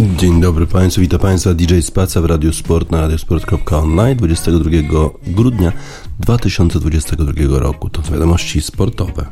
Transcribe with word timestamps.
Dzień 0.00 0.40
dobry 0.40 0.66
Państwu, 0.66 1.00
witam 1.00 1.20
Państwa 1.20 1.54
DJ 1.54 1.80
Spaca 1.80 2.20
w 2.20 2.24
Radio 2.24 2.52
Sport 2.52 2.90
na 2.90 3.00
radiosport.online 3.00 4.16
22 4.16 4.70
grudnia 5.26 5.72
2022 6.20 7.58
roku. 7.58 7.90
To 7.90 8.02
wiadomości 8.02 8.60
sportowe. 8.60 9.26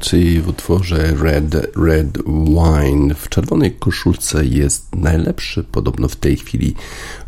UB40 0.00 0.40
w 0.40 0.48
utworze 0.48 1.14
Red 1.22 1.54
Red 1.76 2.18
Wine. 2.26 3.14
W 3.14 3.28
czerwonej 3.28 3.72
koszulce 3.72 4.44
jest 4.44 4.96
najlepszy 4.96 5.64
podobno 5.64 6.08
w 6.08 6.16
tej 6.16 6.36
chwili 6.36 6.74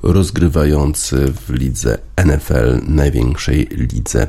rozgrywający 0.03 1.32
w 1.32 1.50
lidze 1.50 1.99
NFL, 2.25 2.81
największej 2.88 3.69
lidze 3.71 4.27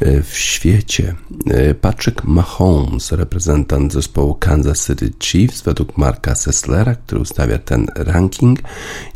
w 0.00 0.36
świecie. 0.36 1.14
E, 1.50 1.74
Patrick 1.74 2.24
Mahomes, 2.24 3.12
reprezentant 3.12 3.92
zespołu 3.92 4.34
Kansas 4.34 4.86
City 4.86 5.12
Chiefs, 5.20 5.62
według 5.62 5.98
Marka 5.98 6.34
Sesslera, 6.34 6.94
który 6.94 7.20
ustawia 7.20 7.58
ten 7.58 7.86
ranking, 7.96 8.58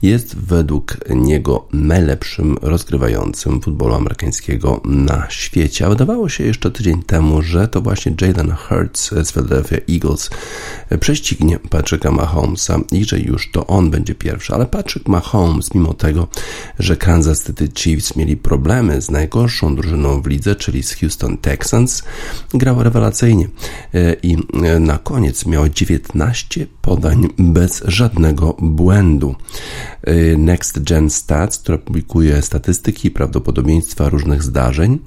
jest 0.03 0.37
według 0.37 0.97
niego 1.11 1.69
najlepszym 1.73 2.57
rozgrywającym 2.63 3.61
futbolu 3.61 3.95
amerykańskiego 3.95 4.81
na 4.85 5.27
świecie. 5.31 5.87
A 5.87 5.89
wydawało 5.89 6.29
się 6.29 6.45
jeszcze 6.45 6.71
tydzień 6.71 7.03
temu, 7.03 7.43
że 7.43 7.69
to 7.69 7.81
właśnie 7.81 8.15
Jalen 8.21 8.53
Hurts 8.53 9.11
z 9.11 9.33
Philadelphia 9.33 9.77
Eagles 9.91 10.31
prześcignie 11.01 11.59
Patricka 11.59 12.11
Mahomesa 12.11 12.81
i 12.93 13.05
że 13.05 13.19
już 13.19 13.51
to 13.51 13.67
on 13.67 13.91
będzie 13.91 14.15
pierwszy. 14.15 14.55
Ale 14.55 14.67
Patrick 14.67 15.09
Mahomes, 15.09 15.75
mimo 15.75 15.95
tego, 15.95 16.29
że 16.79 16.97
Kansas 16.97 17.47
City 17.47 17.69
Chiefs 17.75 18.17
mieli 18.17 18.37
problemy 18.37 19.03
z 19.03 19.11
najgorszą 19.11 19.77
drużyną 19.77 20.23
w 20.23 20.27
lidze, 20.27 20.57
czyli 20.69 20.83
z 20.83 20.95
Houston 20.95 21.39
Texans, 21.39 22.03
grał 22.55 22.83
rewelacyjnie 22.83 23.49
e, 23.95 24.15
i 24.23 24.37
e, 24.65 24.81
na 24.81 24.99
koniec 24.99 25.47
miał 25.47 25.69
19 25.69 26.67
podań 26.83 27.29
bez 27.39 27.83
żadnego 27.87 28.57
błędu. 28.59 29.35
E, 30.03 30.37
Next 30.37 30.83
Gen 30.83 31.11
Stats, 31.11 31.59
która 31.59 31.79
publikuje 31.79 32.43
statystyki 32.43 33.11
prawdopodobieństwa 33.11 34.09
różnych 34.09 34.43
zdarzeń, 34.43 34.99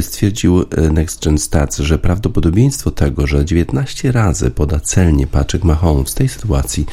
stwierdził 0.00 0.64
Next 0.92 1.24
Gen 1.24 1.38
Stats, 1.38 1.78
że 1.78 1.98
prawdopodobieństwo 1.98 2.90
tego, 2.90 3.26
że 3.26 3.44
19 3.44 4.12
razy 4.12 4.50
poda 4.50 4.80
celnie 4.80 5.26
Patrick 5.26 5.64
Mahomes 5.64 6.12
w 6.12 6.14
tej 6.14 6.28
sytuacji 6.28 6.86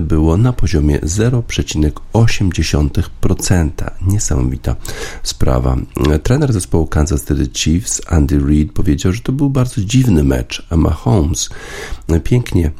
było 0.00 0.36
na 0.36 0.52
poziomie 0.52 0.98
0,8%. 0.98 3.70
Niesamowita 4.06 4.76
sprawa. 5.22 5.76
Trener 6.22 6.52
zespołu 6.52 6.86
Kansas 6.86 7.24
City 7.24 7.37
Chiefs 7.46 8.02
Andy 8.06 8.38
Reid 8.38 8.72
powiedział, 8.72 9.12
że 9.12 9.20
to 9.20 9.32
był 9.32 9.50
bardzo 9.50 9.80
dziwny 9.80 10.24
mecz, 10.24 10.66
a 10.70 10.76
Mahomes 10.76 11.48
pięknie 12.24 12.70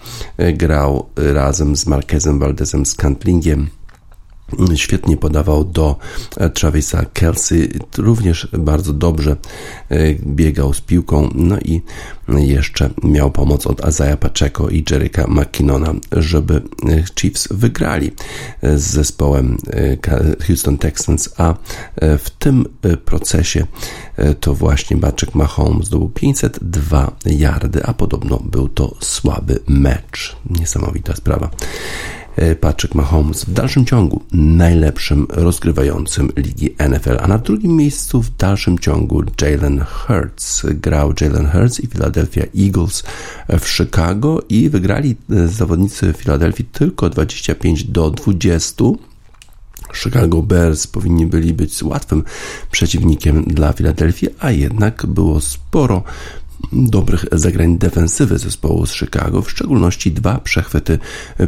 grał 0.55 1.09
razem 1.17 1.77
z 1.77 1.87
Marquezem 1.87 2.39
Valdezem 2.39 2.87
Scantlingiem 2.87 3.69
Świetnie 4.75 5.17
podawał 5.17 5.65
do 5.65 5.97
Travisa 6.55 7.05
Kelsey, 7.13 7.71
również 7.99 8.49
bardzo 8.59 8.93
dobrze 8.93 9.37
e, 9.89 10.15
biegał 10.15 10.75
z 10.75 10.81
piłką, 10.81 11.31
no 11.35 11.59
i 11.59 11.83
jeszcze 12.29 12.91
miał 13.03 13.31
pomoc 13.31 13.67
od 13.67 13.85
Azaja 13.85 14.17
Pacheco 14.17 14.69
i 14.69 14.85
Jerryka 14.91 15.27
McKinnona, 15.29 15.95
żeby 16.13 16.63
Chiefs 17.21 17.49
wygrali 17.51 18.13
z 18.63 18.83
zespołem 18.83 19.57
e, 19.71 20.45
Houston 20.47 20.79
Texans, 20.79 21.29
a 21.37 21.55
e, 21.97 22.19
w 22.19 22.31
tym 22.31 22.65
procesie 23.05 23.67
to 24.41 24.55
właśnie 24.55 24.97
Patrick 24.97 25.35
Mahomes 25.35 25.87
zdobył 25.87 26.09
502 26.09 27.13
yardy, 27.27 27.85
a 27.85 27.95
podobno 27.95 28.39
był 28.39 28.69
to 28.69 28.95
słaby 29.01 29.61
mecz. 29.67 30.37
Niesamowita 30.51 31.17
sprawa. 31.17 31.51
E, 32.39 32.55
Patrick 32.55 32.95
Mahomes 32.95 33.45
w 33.45 33.53
dalszym 33.53 33.85
ciągu 33.85 34.23
najlepszym 34.33 35.27
rozgrywającym 35.31 36.33
ligi 36.37 36.75
NFL, 36.89 37.17
a 37.21 37.27
na 37.27 37.39
drugim 37.39 37.77
miejscu 37.77 38.23
w 38.23 38.37
dalszym 38.37 38.79
ciągu 38.79 39.23
Jalen 39.43 39.85
Hurts. 39.85 40.67
Grał 40.67 41.13
Jalen 41.21 41.49
Hurts 41.51 41.81
i 41.81 41.89
Philadelphia 41.89 42.43
Eagles 42.59 43.05
w 43.61 43.69
Chicago 43.69 44.43
i 44.49 44.71
wygrali 44.71 45.17
e, 45.31 45.49
zawodnicy 45.49 46.13
Philadelphia 46.13 46.65
tylko 46.73 47.11
25 47.11 47.85
do 47.85 48.11
20. 48.11 48.85
Chicago 49.95 50.43
Bears 50.43 50.87
powinni 50.87 51.27
byli 51.27 51.55
być 51.55 51.83
łatwym 51.83 52.25
przeciwnikiem 52.71 53.45
dla 53.45 53.73
Filadelfii, 53.73 54.29
a 54.39 54.51
jednak 54.51 55.07
było 55.07 55.41
sporo 55.41 56.03
dobrych 56.73 57.25
zagrań 57.33 57.79
defensywy 57.79 58.39
zespołu 58.39 58.87
z 58.87 58.93
Chicago, 58.93 59.43
w 59.43 59.51
szczególności 59.51 60.13
dwa 60.13 60.39
przechwyty 60.39 60.99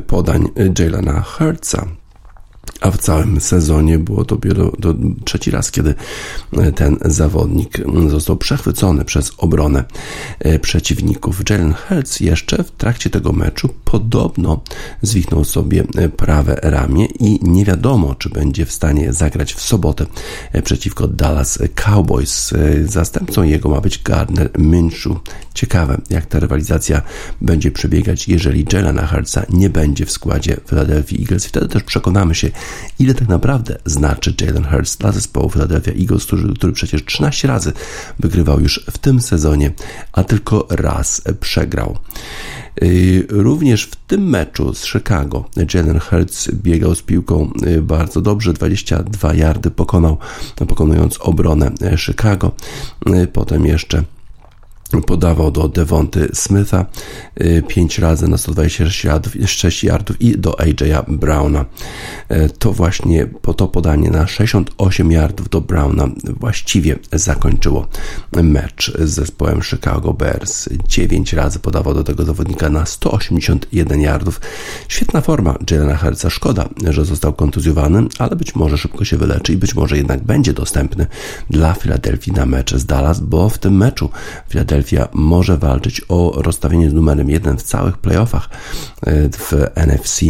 podań 0.07 0.49
Jalena 0.79 1.21
Hurtsa 1.21 2.00
a 2.81 2.91
w 2.91 2.99
całym 2.99 3.41
sezonie 3.41 3.99
było 3.99 4.25
dopiero 4.25 4.73
do 4.79 4.95
trzeci 5.25 5.51
raz, 5.51 5.71
kiedy 5.71 5.95
e, 6.53 6.73
ten 6.73 6.97
zawodnik 7.05 7.79
został 8.09 8.37
przechwycony 8.37 9.05
przez 9.05 9.33
obronę 9.39 9.85
e, 10.39 10.59
przeciwników. 10.59 11.51
Jalen 11.51 11.75
Hurts 11.75 12.21
jeszcze 12.21 12.65
w 12.65 12.71
trakcie 12.71 13.11
tego 13.11 13.33
meczu 13.33 13.69
podobno 13.85 14.61
zwichnął 15.03 15.45
sobie 15.45 15.85
e, 15.97 16.09
prawe 16.09 16.59
ramię 16.63 17.07
i 17.07 17.39
nie 17.43 17.65
wiadomo, 17.65 18.15
czy 18.15 18.29
będzie 18.29 18.67
w 18.67 18.73
stanie 18.73 19.13
zagrać 19.13 19.55
w 19.55 19.63
sobotę 19.63 20.07
przeciwko 20.65 21.09
Dallas 21.09 21.59
Cowboys. 21.75 22.55
Zastępcą 22.85 23.43
jego 23.43 23.69
ma 23.69 23.81
być 23.81 24.03
Gardner 24.03 24.51
Minshew. 24.59 25.17
Ciekawe, 25.55 26.01
jak 26.11 26.27
ta 26.27 26.39
rywalizacja 26.39 27.03
będzie 27.41 27.71
przebiegać, 27.71 28.29
jeżeli 28.29 28.67
Jalena 28.73 29.07
Hurtsa 29.07 29.43
nie 29.49 29.71
będzie 29.71 30.07
w 30.07 30.11
składzie 30.11 30.57
Philadelphia 30.69 31.17
Eagles. 31.21 31.47
Wtedy 31.47 31.69
też 31.69 31.83
przekonamy 31.83 32.35
się, 32.35 32.50
ile 32.99 33.15
tak 33.15 33.29
naprawdę 33.29 33.79
znaczy 33.85 34.35
Jalen 34.41 34.65
Hurts 34.65 34.97
dla 34.97 35.13
zespołu 35.13 35.51
Philadelphia 35.51 35.93
Eagles, 35.93 36.27
który, 36.27 36.55
który 36.55 36.73
przecież 36.73 37.05
13 37.05 37.49
razy 37.49 37.73
wygrywał 38.19 38.61
już 38.61 38.87
w 38.91 38.99
tym 38.99 39.21
sezonie, 39.21 39.73
a 40.13 40.25
tylko 40.25 40.67
raz 40.71 41.23
przegrał. 41.41 41.99
Y, 42.83 43.27
również 43.29 43.85
w 43.85 43.97
tym 43.97 44.29
meczu 44.29 44.75
z 44.75 44.85
Chicago 44.85 45.45
Jalen 45.75 45.99
Hurts 46.01 46.51
biegał 46.55 46.95
z 46.95 47.03
piłką 47.03 47.53
y, 47.67 47.83
bardzo 47.83 48.21
dobrze, 48.21 48.53
22 48.53 49.35
yardy 49.35 49.71
pokonał, 49.71 50.19
pokonując 50.69 51.19
obronę 51.21 51.71
Chicago. 51.97 52.53
Y, 53.09 53.27
potem 53.27 53.67
jeszcze 53.67 54.05
podawał 55.07 55.51
do 55.51 55.69
Devonty 55.69 56.29
Smitha 56.35 56.87
5 57.69 57.99
y, 57.99 58.03
razy 58.03 58.29
na 58.29 58.39
126 58.39 59.05
yardów, 59.05 59.33
6 59.47 59.85
yardów 59.85 60.23
i 60.23 60.39
do 60.39 60.51
AJ'a 60.51 61.05
Browna. 61.09 61.65
Y, 62.33 62.51
to 62.59 62.73
właśnie 62.73 63.27
po 63.27 63.55
to 63.55 63.69
podanie 63.69 64.11
na 64.11 64.27
68 64.27 65.13
yardów 65.13 65.49
do 65.49 65.61
Browna 65.61 66.09
właściwie 66.25 66.99
zakończyło 67.13 67.87
mecz 68.43 68.93
z 68.99 69.11
zespołem 69.11 69.63
Chicago 69.63 70.13
Bears. 70.13 70.69
9 70.89 71.33
razy 71.33 71.59
podawał 71.59 71.95
do 71.95 72.05
tego 72.05 72.25
zawodnika 72.25 72.69
na 72.69 72.87
181 72.87 74.01
yardów. 74.01 74.41
Świetna 74.89 75.21
forma 75.21 75.59
Jalena 75.71 75.97
Herca. 75.97 76.31
Szkoda, 76.31 76.69
że 76.91 77.05
został 77.05 77.33
kontuzjowany, 77.33 78.03
ale 78.19 78.37
być 78.37 78.55
może 78.55 78.79
szybko 78.79 79.05
się 79.05 79.17
wyleczy 79.17 79.53
i 79.53 79.57
być 79.57 79.75
może 79.75 79.97
jednak 79.97 80.25
będzie 80.25 80.53
dostępny 80.53 81.07
dla 81.51 81.75
Filadelfii 81.75 82.33
na 82.33 82.47
mecz 82.47 82.75
z 82.75 82.87
Dallas, 82.87 83.21
bo 83.21 83.49
w 83.49 83.59
tym 83.59 83.77
meczu 83.77 84.11
Philadelphia 84.49 84.80
Może 85.13 85.59
walczyć 85.59 86.03
o 86.09 86.33
rozstawienie 86.43 86.91
z 86.91 86.93
numerem 86.93 87.31
1 87.31 87.59
w 87.59 87.63
całych 87.63 87.99
playoffach 87.99 88.49
e, 89.03 89.29
w 89.29 89.53
NFC, 89.75 90.21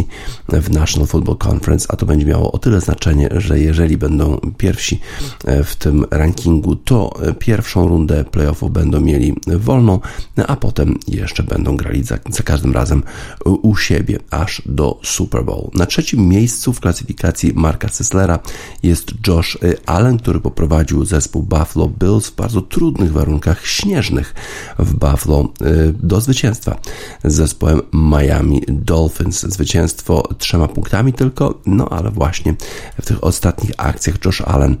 w 0.49 0.69
National 0.71 1.07
Football 1.07 1.37
Conference, 1.51 1.87
a 1.89 1.95
to 1.95 2.05
będzie 2.05 2.25
miało 2.25 2.51
o 2.51 2.57
tyle 2.57 2.81
znaczenie, 2.81 3.29
że 3.35 3.59
jeżeli 3.59 3.97
będą 3.97 4.37
pierwsi 4.57 4.99
e, 5.45 5.63
w 5.63 5.75
tym 5.75 6.05
rankingu, 6.11 6.75
to 6.75 7.13
pierwszą 7.39 7.87
rundę 7.87 8.25
playoffów 8.25 8.71
będą 8.71 9.01
mieli 9.01 9.35
wolną, 9.47 9.99
a 10.47 10.55
potem 10.55 10.99
jeszcze 11.07 11.43
będą 11.43 11.77
grali 11.77 12.03
za, 12.03 12.17
za 12.29 12.43
każdym 12.43 12.73
razem 12.73 13.03
u 13.45 13.75
siebie 13.75 14.19
aż 14.29 14.61
do 14.65 14.99
Super 15.03 15.45
Bowl. 15.45 15.69
Na 15.73 15.85
trzecim 15.85 16.27
miejscu 16.27 16.73
w 16.73 16.79
klasyfikacji 16.79 17.53
Marka 17.55 17.89
Sesslera 17.89 18.39
jest 18.83 19.27
Josh 19.27 19.57
Allen, 19.85 20.17
który 20.17 20.39
poprowadził 20.39 21.05
zespół 21.05 21.43
Buffalo 21.43 21.87
Bills 21.87 22.27
w 22.27 22.35
bardzo 22.35 22.61
trudnych 22.61 23.11
warunkach 23.11 23.65
śnieżnych 23.65 24.33
w 24.79 24.93
Buffalo 24.93 25.47
y, 25.61 25.93
do 26.03 26.21
zwycięstwa 26.21 26.79
z 27.23 27.33
zespołem 27.33 27.81
Miami 27.93 28.61
Dolphins. 28.67 29.41
Zwycięstwo 29.41 30.27
trzema 30.37 30.67
punktami 30.67 31.13
tylko, 31.13 31.59
no 31.65 31.89
ale 31.89 32.11
właśnie 32.11 32.55
w 33.01 33.05
tych 33.05 33.23
ostatnich 33.23 33.71
akcjach 33.77 34.15
Josh 34.25 34.41
Allen 34.41 34.77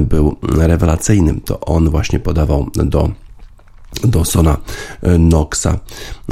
był 0.00 0.36
rewelacyjnym. 0.42 1.40
To 1.40 1.60
on 1.60 1.90
właśnie 1.90 2.18
podawał 2.18 2.70
do 2.74 3.10
Dawsona 4.04 4.56
e, 5.02 5.16
Knoxa 5.18 5.78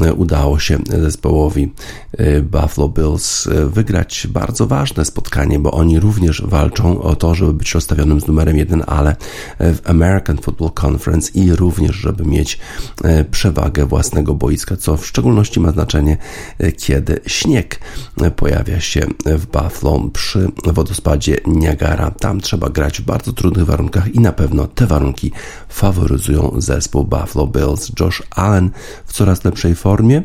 e, 0.03 0.15
udało 0.15 0.59
się 0.59 0.79
zespołowi 0.89 1.73
e, 2.13 2.43
Buffalo 2.43 2.89
Bills 2.89 3.49
wygrać 3.67 4.27
bardzo 4.31 4.67
ważne 4.67 5.05
spotkanie, 5.05 5.59
bo 5.59 5.71
oni 5.71 6.01
również 6.01 6.43
walczą 6.43 7.03
o 7.03 7.17
to, 7.17 7.35
żeby 7.35 7.55
być 7.55 7.75
rozstawionym 7.75 8.21
z 8.21 8.27
numerem 8.27 8.59
jeden, 8.59 8.83
ale 8.87 9.17
w 9.59 9.81
American 9.85 10.39
Football 10.39 10.71
Conference 10.85 11.31
i 11.35 11.53
również, 11.53 11.97
żeby 11.97 12.25
mieć 12.25 12.59
przewagę 13.31 13.87
własnego 13.87 14.35
boiska, 14.35 14.77
co 14.77 14.97
w 14.97 15.07
szczególności 15.07 15.61
ma 15.61 15.73
znaczenie, 15.73 16.17
kiedy 16.77 17.21
śnieg 17.27 17.81
pojawia 18.37 18.81
się 18.81 19.07
w 19.27 19.47
Buffalo 19.47 20.01
przy 20.13 20.49
wodospadzie 20.65 21.37
Niagara. 21.47 22.11
Tam 22.11 22.41
trzeba 22.41 22.69
grać 22.71 23.01
w 23.01 23.05
bardzo 23.05 23.33
trudnych 23.33 23.67
warunkach 23.67 24.15
i 24.15 24.21
na 24.21 24.33
pewno 24.33 24.67
te 24.67 24.87
warunki 24.87 25.33
faworyzują 25.69 26.53
zespół 26.59 27.05
Buffalo 27.05 27.48
Bills. 27.49 27.93
Josh 28.01 28.23
Allen 28.31 28.71
w 29.07 29.13
coraz 29.13 29.45
lepszej 29.45 29.75
formie. 29.75 30.23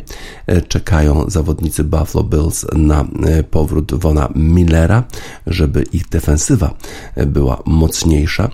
E, 0.47 0.61
czekają 0.61 1.29
zawodnicy 1.29 1.83
Buffalo 1.83 2.23
Bills 2.23 2.65
na 2.75 3.05
e, 3.25 3.43
powrót 3.43 3.93
Vona 3.93 4.29
Millera, 4.35 5.03
żeby 5.47 5.83
ich 5.83 6.09
defensywa 6.09 6.73
e, 7.15 7.25
była 7.25 7.63
mocniejsza. 7.65 8.49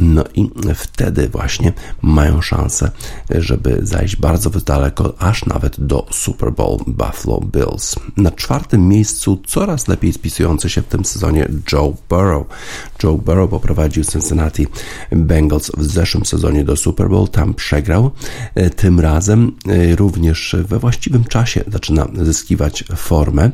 No 0.00 0.24
i 0.34 0.50
wtedy 0.74 1.28
właśnie 1.28 1.72
mają 2.02 2.40
szansę, 2.40 2.90
żeby 3.30 3.78
zajść 3.82 4.16
bardzo 4.16 4.50
daleko, 4.50 5.14
aż 5.18 5.46
nawet 5.46 5.86
do 5.86 6.06
Super 6.10 6.52
Bowl 6.52 6.78
Buffalo 6.86 7.40
Bills. 7.40 7.96
Na 8.16 8.30
czwartym 8.30 8.88
miejscu 8.88 9.42
coraz 9.46 9.88
lepiej 9.88 10.12
spisujący 10.12 10.68
się 10.70 10.82
w 10.82 10.86
tym 10.86 11.04
sezonie 11.04 11.48
Joe 11.72 11.94
Burrow. 12.08 12.46
Joe 13.02 13.18
Burrow 13.18 13.50
poprowadził 13.50 14.04
Cincinnati 14.04 14.66
Bengals 15.12 15.70
w 15.76 15.84
zeszłym 15.84 16.24
sezonie 16.24 16.64
do 16.64 16.76
Super 16.76 17.08
Bowl, 17.08 17.28
tam 17.28 17.54
przegrał. 17.54 18.10
Tym 18.76 19.00
razem 19.00 19.52
również 19.96 20.56
we 20.58 20.78
właściwym 20.78 21.24
czasie 21.24 21.64
zaczyna 21.72 22.08
zyskiwać 22.22 22.84
formę. 22.96 23.50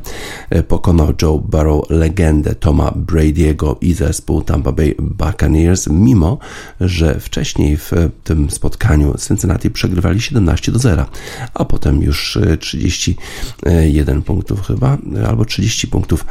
Pokonał 0.67 1.13
Joe 1.21 1.39
Burrow 1.39 1.89
legendę 1.89 2.55
Toma 2.55 2.91
Brady'ego 2.91 3.75
i 3.81 3.93
zespół 3.93 4.41
Tampa 4.41 4.71
Bay 4.71 4.95
Buccaneers, 4.99 5.87
mimo 5.87 6.34
że 6.81 7.19
wcześniej 7.19 7.77
w 7.77 7.91
tym 8.23 8.49
spotkaniu 8.49 9.15
Cincinnati 9.27 9.71
przegrywali 9.71 10.21
17 10.21 10.71
do 10.71 10.79
0, 10.79 11.05
a 11.53 11.65
potem 11.65 12.01
już 12.01 12.37
31 12.59 14.21
punktów 14.21 14.67
chyba, 14.67 14.97
albo 15.27 15.45
30 15.45 15.87
punktów 15.87 16.25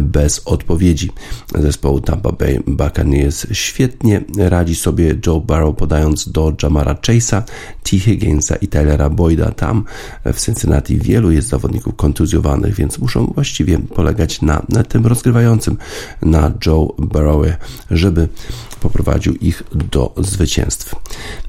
bez 0.00 0.42
odpowiedzi 0.44 1.10
zespołu 1.54 2.00
Tampa 2.00 2.32
Bay 2.32 2.62
Buccaneers. 2.66 3.46
Świetnie 3.52 4.24
radzi 4.38 4.74
sobie 4.74 5.14
Joe 5.26 5.40
Barrow 5.40 5.76
podając 5.76 6.28
do 6.28 6.52
Jamara 6.62 6.94
Chase'a, 6.94 7.42
T. 7.82 7.98
Higginsa 7.98 8.56
i 8.56 8.68
Tylera 8.68 9.10
Boyda. 9.10 9.50
Tam 9.50 9.84
w 10.24 10.40
Cincinnati 10.40 10.98
wielu 10.98 11.30
jest 11.30 11.48
zawodników 11.48 11.96
kontuzjowanych, 11.96 12.74
więc 12.74 12.98
muszą 12.98 13.26
właściwie 13.26 13.78
polegać 13.78 14.42
na, 14.42 14.62
na 14.68 14.84
tym 14.84 15.06
rozgrywającym, 15.06 15.76
na 16.22 16.52
Joe 16.66 16.94
Barrowie, 16.98 17.56
żeby 17.90 18.28
poprowadził 18.84 19.34
ich 19.34 19.62
do 19.74 20.14
zwycięstw. 20.16 20.94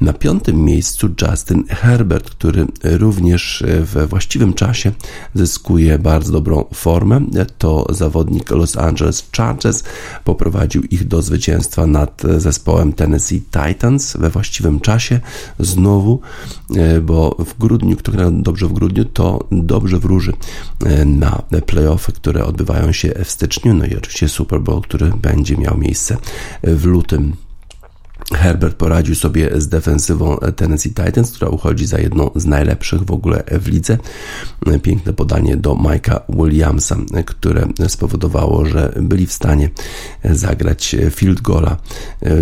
Na 0.02 0.14
piątym 0.14 0.64
miejscu 0.64 1.10
Justin 1.22 1.64
Herbert, 1.68 2.30
który 2.30 2.66
również 2.84 3.64
we 3.82 4.08
właściwym 4.08 4.54
czasie 4.54 4.92
zyskuje 5.34 6.00
bardzo 6.00 6.32
dobrą 6.32 6.66
formę. 6.74 7.26
To 7.58 7.86
zawodnik 7.90 8.52
Los 8.52 8.78
Angeles 8.78 9.26
Chargers 9.38 9.84
poprowadził 10.24 10.84
ich 10.84 11.08
do 11.08 11.22
zwycięstwa 11.22 11.86
nad 11.88 12.22
zespołem 12.38 12.94
Tennessee 12.94 13.42
Titans 13.42 14.18
we 14.18 14.30
właściwym 14.30 14.80
czasie. 14.80 15.20
Znowu, 15.60 16.20
e, 16.76 17.02
bo 17.02 17.36
w 17.46 17.58
grudniu, 17.60 17.98
kto 17.98 18.12
gra 18.12 18.32
dobrze 18.32 18.68
w 18.68 18.74
grudniu, 18.74 19.06
to 19.06 19.48
dobrze 19.52 20.00
wróży 20.00 20.34
e, 20.86 21.06
na 21.06 21.44
playoffy, 21.66 22.12
które 22.12 22.46
odbywają 22.46 22.92
się 22.92 23.14
w 23.24 23.32
styczniu. 23.32 23.74
No 23.74 23.86
i 23.86 23.96
oczywiście 23.96 24.30
Super 24.30 24.62
Bowl, 24.62 24.82
który 24.82 25.12
będzie 25.22 25.58
miał 25.58 25.78
miejsce 25.78 26.18
w 26.64 26.86
lutym. 26.86 27.25
Herbert 28.34 28.78
poradził 28.78 29.16
sobie 29.16 29.62
z 29.62 29.68
defensywą 29.68 30.38
Tennessee 30.56 30.94
Titans, 30.94 31.32
która 31.32 31.50
uchodzi 31.52 31.86
za 31.86 32.00
jedną 32.00 32.30
z 32.36 32.46
najlepszych 32.46 33.04
w 33.04 33.12
ogóle 33.12 33.44
w 33.52 33.68
lidze. 33.68 33.98
Piękne 34.82 35.14
podanie 35.14 35.58
do 35.58 35.74
Mike'a 35.74 36.20
Williamsa, 36.30 36.98
które 37.26 37.68
spowodowało, 37.88 38.66
że 38.66 38.94
byli 39.02 39.28
w 39.28 39.34
stanie 39.34 39.70
zagrać 40.24 40.96
field 41.12 41.42
goala, 41.42 41.78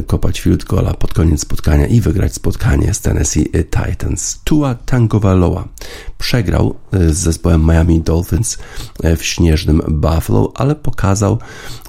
kopać 0.07 0.39
field 0.39 0.63
goala 0.63 0.93
pod 0.93 1.13
koniec 1.13 1.41
spotkania 1.41 1.87
i 1.87 2.01
wygrać 2.01 2.33
spotkanie 2.33 2.93
z 2.93 3.01
Tennessee 3.01 3.49
Titans. 3.69 4.39
Tua 4.43 4.75
Tagovailoa 4.75 5.67
przegrał 6.17 6.75
z 6.91 7.17
zespołem 7.17 7.65
Miami 7.65 8.01
Dolphins 8.01 8.57
w 9.17 9.23
śnieżnym 9.23 9.81
Buffalo, 9.87 10.51
ale 10.55 10.75
pokazał, 10.75 11.37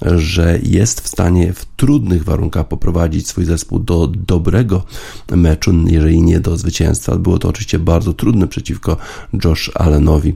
że 0.03 0.59
jest 0.63 1.01
w 1.01 1.09
stanie 1.09 1.53
w 1.53 1.65
trudnych 1.65 2.25
warunkach 2.25 2.69
poprowadzić 2.69 3.29
swój 3.29 3.45
zespół 3.45 3.84
do 3.85 3.95
do 3.95 4.07
dobrego 4.07 4.83
meczu, 5.31 5.73
jeżeli 5.87 6.23
nie 6.23 6.41
do 6.41 6.57
zwycięstwa. 6.57 7.17
Było 7.17 7.39
to 7.39 7.49
oczywiście 7.49 7.79
bardzo 7.79 8.13
trudne 8.13 8.49
przeciwko 8.49 8.97
Josh 9.45 9.71
Allenowi 9.75 10.35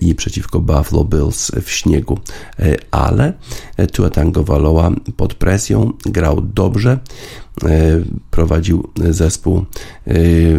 i 0.00 0.14
przeciwko 0.14 0.60
Buffalo 0.60 1.04
Bills 1.04 1.50
w 1.62 1.70
śniegu, 1.70 2.18
ale 2.90 3.32
Tua 3.92 4.10
Tagovailoa 4.10 4.90
pod 5.16 5.34
presją 5.34 5.92
grał 6.06 6.40
dobrze. 6.40 6.98
E, 7.64 8.02
prowadził 8.30 8.88
zespół 9.10 9.64
e, 10.06 10.14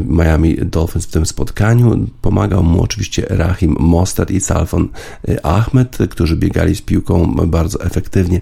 Miami 0.05 0.57
Dolphins 0.65 1.05
w 1.05 1.11
tym 1.11 1.25
spotkaniu. 1.25 2.07
Pomagał 2.21 2.63
mu 2.63 2.81
oczywiście 2.81 3.25
Rahim 3.29 3.75
Mostert 3.79 4.31
i 4.31 4.39
Salfon 4.39 4.89
e, 5.27 5.45
Ahmed, 5.45 5.97
którzy 6.09 6.35
biegali 6.35 6.75
z 6.75 6.81
piłką 6.81 7.33
bardzo 7.47 7.83
efektywnie, 7.83 8.41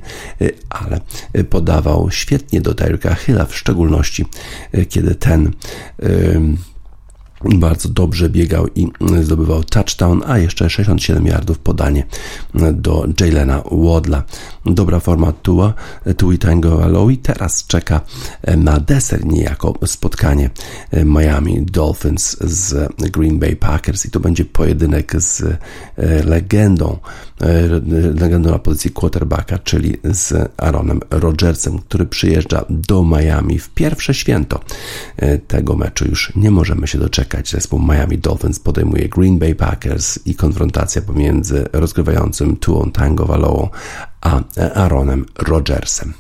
ale 0.69 1.01
podawał 1.49 2.11
świetnie 2.11 2.61
do 2.61 2.73
Tyreeka 2.73 3.15
Hilla, 3.15 3.45
w 3.45 3.55
szczególności 3.55 4.25
kiedy 4.89 5.15
ten 5.15 5.51
bardzo 7.53 7.89
dobrze 7.89 8.29
biegał 8.29 8.67
i 8.75 8.87
zdobywał 9.21 9.63
touchdown, 9.63 10.21
a 10.25 10.37
jeszcze 10.37 10.69
67 10.69 11.25
yardów 11.25 11.59
podanie 11.59 12.03
do 12.73 13.07
Jalena 13.19 13.63
Wadla. 13.71 14.23
Dobra 14.65 14.99
forma 14.99 15.31
Tua, 15.31 15.73
Tui 16.17 16.37
Tango 16.37 16.83
Aloe 16.83 17.17
teraz 17.23 17.67
czeka 17.67 18.01
na 18.57 18.79
deser 18.79 19.25
niejako 19.25 19.73
spotkanie 19.85 20.49
Miami 21.05 21.65
Dolphins 21.65 22.37
z 22.41 22.93
Green 23.11 23.39
Bay 23.39 23.55
Packers 23.55 24.05
i 24.05 24.11
to 24.11 24.19
będzie 24.19 24.45
pojedynek 24.45 25.21
z 25.21 25.43
legendą, 26.25 26.97
legendą 28.19 28.51
na 28.51 28.59
pozycji 28.59 28.91
quarterbacka, 28.91 29.57
czyli 29.57 29.97
z 30.03 30.51
Aaronem 30.57 30.99
Rodgersem, 31.09 31.79
który 31.79 32.05
przyjeżdża 32.05 32.65
do 32.69 33.03
Miami 33.03 33.59
w 33.59 33.69
pierwsze 33.69 34.13
święto 34.13 34.59
tego 35.47 35.75
meczu. 35.75 36.05
Już 36.05 36.33
nie 36.35 36.51
możemy 36.51 36.87
się 36.87 36.97
doczekać 36.97 37.34
czekać. 37.35 37.51
Zespół 37.51 37.79
Miami 37.79 38.17
Dolphins 38.17 38.59
podejmuje 38.59 39.09
Green 39.09 39.39
Bay 39.39 39.55
Packers 39.55 40.19
i 40.25 40.35
konfrontacja 40.35 41.01
pomiędzy 41.01 41.65
rozgrywającym 41.73 42.55
Tuą 42.57 42.91
Tango 42.91 43.25
Valoą 43.25 43.69
a 44.21 44.41
Aaronem 44.75 45.25
Rodgersem. 45.37 46.13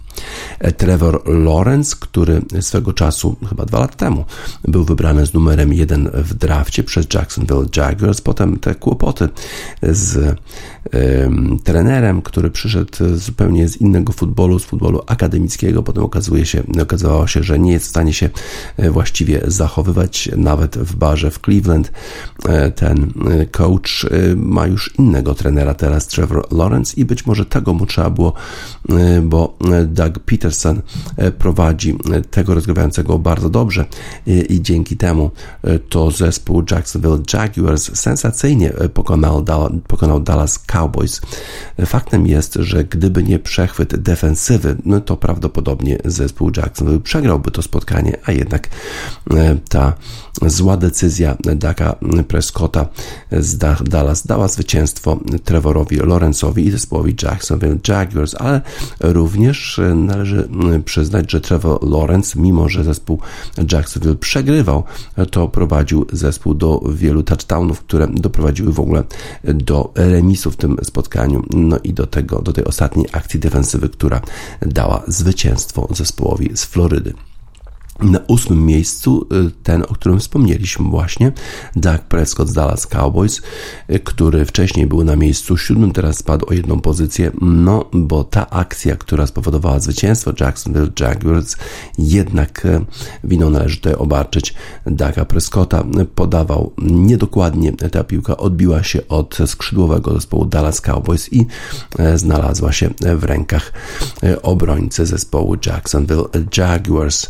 Trevor 0.77 1.21
Lawrence, 1.25 1.95
który 1.99 2.41
swego 2.61 2.93
czasu, 2.93 3.35
chyba 3.49 3.65
dwa 3.65 3.79
lata 3.79 3.95
temu, 3.95 4.25
był 4.67 4.83
wybrany 4.83 5.25
z 5.25 5.33
numerem 5.33 5.73
jeden 5.73 6.09
w 6.13 6.33
drafcie 6.33 6.83
przez 6.83 7.07
Jacksonville 7.13 7.65
Jaguars. 7.77 8.21
Potem 8.21 8.59
te 8.59 8.75
kłopoty 8.75 9.29
z 9.81 10.35
trenerem, 11.63 12.21
który 12.21 12.51
przyszedł 12.51 12.91
zupełnie 13.15 13.67
z 13.67 13.81
innego 13.81 14.13
futbolu, 14.13 14.59
z 14.59 14.65
futbolu 14.65 15.01
akademickiego. 15.07 15.83
Potem 15.83 16.03
okazuje 16.03 16.45
się, 16.45 16.63
okazało 16.81 17.27
się, 17.27 17.43
że 17.43 17.59
nie 17.59 17.71
jest 17.71 17.85
w 17.85 17.89
stanie 17.89 18.13
się 18.13 18.29
e, 18.77 18.91
właściwie 18.91 19.41
zachowywać 19.47 20.29
nawet 20.37 20.77
w 20.77 20.95
barze 20.95 21.31
w 21.31 21.39
Cleveland. 21.39 21.91
E, 22.45 22.71
ten 22.71 23.13
e, 23.31 23.45
coach 23.45 24.05
ma 24.35 24.67
już 24.67 24.93
innego 24.99 25.35
trenera 25.35 25.73
teraz, 25.73 26.07
Trevor 26.07 26.51
Lawrence 26.51 26.93
i 26.97 27.05
być 27.05 27.25
może 27.25 27.45
tego 27.45 27.73
mu 27.73 27.85
trzeba 27.85 28.09
było, 28.09 28.33
bo 29.23 29.57
Doug 29.85 30.14
Peterson 30.19 30.81
e, 31.17 31.31
prowadzi 31.31 31.97
e, 32.13 32.21
tego 32.21 32.53
rozgrywającego 32.53 33.19
bardzo 33.19 33.49
dobrze 33.49 33.85
i 34.49 34.61
dzięki 34.61 34.97
temu 34.97 35.31
e, 35.63 35.79
to 35.79 36.11
zespół 36.11 36.63
Jacksonville 36.71 37.19
Jaguars 37.33 37.97
sensacyjnie 37.99 38.73
pokonał, 38.93 39.45
pokonał 39.87 40.19
Dallas 40.19 40.59
Cowboys. 40.59 41.21
Faktem 41.85 42.27
jest, 42.27 42.53
że 42.53 42.83
gdyby 42.83 43.23
nie 43.23 43.39
przechwyt 43.39 43.95
defensywy, 43.95 44.75
no 44.85 45.01
to 45.01 45.17
prawdopodobnie 45.17 45.97
zespół 46.05 46.51
Jacksonville 46.57 46.99
przegrałby 46.99 47.51
to 47.51 47.61
spotkanie, 47.61 48.17
a 48.25 48.31
jednak 48.31 48.69
ta 49.69 49.93
zła 50.41 50.77
decyzja 50.77 51.37
Daka 51.55 51.95
Prescotta 52.27 52.87
z 53.31 53.57
Dallas 53.83 54.27
dała 54.27 54.47
zwycięstwo 54.47 55.19
Trevorowi 55.43 55.97
Lawrence'owi 55.97 56.59
i 56.59 56.71
zespołowi 56.71 57.15
Jacksonville 57.23 57.77
Jaguars, 57.87 58.35
ale 58.35 58.61
również 58.99 59.79
należy 60.05 60.47
przyznać, 60.85 61.31
że 61.31 61.41
Trevor 61.41 61.89
Lawrence, 61.89 62.39
mimo 62.39 62.69
że 62.69 62.83
zespół 62.83 63.19
Jacksonville 63.71 64.15
przegrywał, 64.15 64.83
to 65.31 65.47
prowadził 65.47 66.05
zespół 66.11 66.53
do 66.53 66.81
wielu 66.93 67.23
touchdownów, 67.23 67.79
które 67.79 68.07
doprowadziły 68.07 68.73
w 68.73 68.79
ogóle 68.79 69.03
do 69.43 69.91
remisu 69.95 70.51
w 70.51 70.57
tym 70.57 70.77
spotkaniu, 70.83 71.43
no 71.49 71.77
i 71.83 71.93
do 71.93 72.07
tego, 72.07 72.41
do 72.41 72.53
tej 72.53 72.65
ostatniej 72.65 73.05
akcji 73.11 73.39
defensywy, 73.39 73.89
która 73.89 74.21
dała 74.61 75.03
zwycięstwo 75.07 75.87
zespołowi 75.91 76.49
z 76.55 76.65
Florydy. 76.65 77.13
Na 77.99 78.19
ósmym 78.27 78.65
miejscu 78.65 79.27
y, 79.47 79.51
ten, 79.63 79.83
o 79.83 79.93
którym 79.93 80.19
wspomnieliśmy 80.19 80.89
właśnie, 80.89 81.31
Doug 81.75 82.01
Prescott 82.01 82.49
z 82.49 82.53
Dallas 82.53 82.87
Cowboys, 82.87 83.41
y, 83.89 83.99
który 83.99 84.45
wcześniej 84.45 84.87
był 84.87 85.03
na 85.03 85.15
miejscu 85.15 85.57
siódmym, 85.57 85.91
teraz 85.91 86.17
spadł 86.17 86.49
o 86.49 86.53
jedną 86.53 86.81
pozycję, 86.81 87.31
no 87.41 87.85
bo 87.93 88.23
ta 88.23 88.49
akcja, 88.49 88.95
która 88.95 89.27
spowodowała 89.27 89.79
zwycięstwo 89.79 90.31
Jacksonville 90.39 90.91
Jaguars, 90.99 91.55
jednak 91.97 92.65
y, 92.65 92.85
winą 93.23 93.49
należy 93.49 93.75
tutaj 93.75 93.93
obarczyć 93.93 94.53
Douga 94.85 95.25
Prescotta. 95.25 95.83
Podawał 96.15 96.71
niedokładnie, 96.77 97.73
ta 97.73 98.03
piłka 98.03 98.37
odbiła 98.37 98.83
się 98.83 99.07
od 99.07 99.37
skrzydłowego 99.45 100.13
zespołu 100.13 100.45
Dallas 100.45 100.81
Cowboys 100.81 101.33
i 101.33 101.45
znalazła 102.15 102.71
się 102.71 102.89
w 103.15 103.23
rękach 103.23 103.73
obrońcy 104.43 105.05
zespołu 105.05 105.55
Jacksonville 105.65 106.23
Jaguars. 106.57 107.29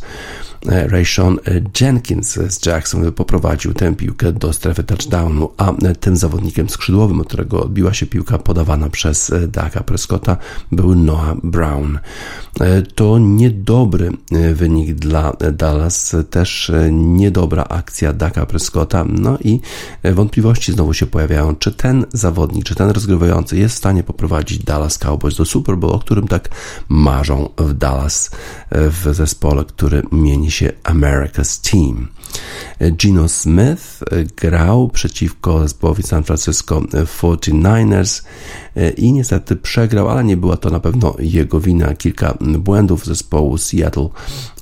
E, 0.69 0.87
Rayshon 0.87 1.39
Jenkins 1.81 2.39
z 2.49 2.65
Jackson 2.65 3.11
poprowadził 3.11 3.73
tę 3.73 3.95
piłkę 3.95 4.31
do 4.31 4.53
strefy 4.53 4.83
touchdownu, 4.83 5.49
a 5.57 5.73
tym 5.99 6.17
zawodnikiem 6.17 6.69
skrzydłowym, 6.69 7.21
od 7.21 7.27
którego 7.27 7.63
odbiła 7.63 7.93
się 7.93 8.05
piłka 8.05 8.37
podawana 8.37 8.89
przez 8.89 9.31
Daga 9.47 9.79
Prescotta, 9.79 10.37
był 10.71 10.95
Noah 10.95 11.35
Brown. 11.43 11.99
E, 12.59 12.81
to 12.81 13.19
niedobry 13.19 14.11
e, 14.31 14.53
wynik 14.53 14.93
dla 14.93 15.33
Dallas, 15.53 16.15
też 16.29 16.71
niedobra 16.91 17.63
akcja 17.63 18.13
Daga 18.13 18.45
Prescotta, 18.45 19.05
no 19.09 19.37
i 19.43 19.59
wątpliwości 20.03 20.71
znowu 20.71 20.93
się 20.93 21.05
pojawiają, 21.05 21.55
czy 21.55 21.71
ten 21.71 22.05
zawodnik, 22.13 22.65
czy 22.65 22.75
ten 22.75 22.89
rozgrywający 22.89 23.57
jest 23.57 23.75
w 23.75 23.77
stanie 23.77 24.03
poprowadzić 24.03 24.63
Dallas 24.63 24.97
Cowboys 24.97 25.35
do 25.35 25.45
Super 25.45 25.77
Bowl, 25.77 25.93
o 25.93 25.99
którym 25.99 26.27
tak 26.27 26.49
marzą 26.89 27.49
w 27.57 27.73
Dallas 27.73 28.31
w 28.71 29.07
zespole, 29.13 29.65
który 29.65 30.03
mieni 30.11 30.51
się 30.51 30.54
America's 30.85 31.57
Team. 31.57 32.11
Gino 32.91 33.29
Smith 33.29 33.99
grał 34.37 34.89
przeciwko 34.89 35.59
zespołowi 35.59 36.03
San 36.03 36.23
Francisco 36.23 36.81
49ers 36.81 38.23
i 38.97 39.13
niestety 39.13 39.55
przegrał, 39.55 40.09
ale 40.09 40.23
nie 40.23 40.37
była 40.37 40.57
to 40.57 40.69
na 40.69 40.79
pewno 40.79 41.15
jego 41.19 41.59
wina. 41.59 41.93
Kilka 41.93 42.37
błędów 42.59 43.05
zespołu 43.05 43.57
Seattle 43.57 44.09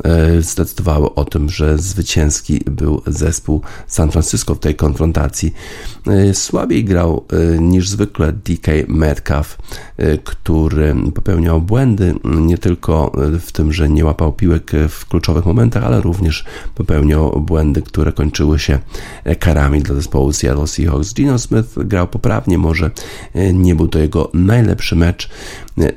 e, 0.03 0.41
zdecydowało 0.41 1.15
o 1.15 1.25
tym, 1.25 1.49
że 1.49 1.77
zwycięski 1.77 2.61
był 2.65 3.01
zespół 3.07 3.61
San 3.87 4.11
Francisco 4.11 4.55
w 4.55 4.59
tej 4.59 4.75
konfrontacji. 4.75 5.53
E, 6.07 6.33
słabiej 6.33 6.85
grał 6.85 7.25
e, 7.29 7.59
niż 7.59 7.89
zwykle 7.89 8.33
DK 8.33 8.67
Metcalf, 8.87 9.57
który 10.23 10.95
popełniał 11.15 11.61
błędy 11.61 12.15
nie 12.23 12.57
tylko 12.57 13.11
w 13.39 13.51
tym, 13.51 13.73
że 13.73 13.89
nie 13.89 14.05
łapał 14.05 14.33
piłek 14.33 14.71
w 14.89 15.05
kluczowych 15.05 15.45
momentach, 15.45 15.83
ale 15.83 16.01
również 16.01 16.45
popełniał 16.75 17.41
błędy, 17.41 17.62
które 17.85 18.11
kończyły 18.11 18.59
się 18.59 18.79
karami 19.39 19.81
dla 19.81 19.95
zespołu 19.95 20.33
Seattle 20.33 20.67
Seahawks. 20.67 21.13
Gino 21.13 21.39
Smith 21.39 21.69
grał 21.77 22.07
poprawnie, 22.07 22.57
może 22.57 22.91
nie 23.53 23.75
był 23.75 23.87
to 23.87 23.99
jego 23.99 24.29
najlepszy 24.33 24.95
mecz 24.95 25.29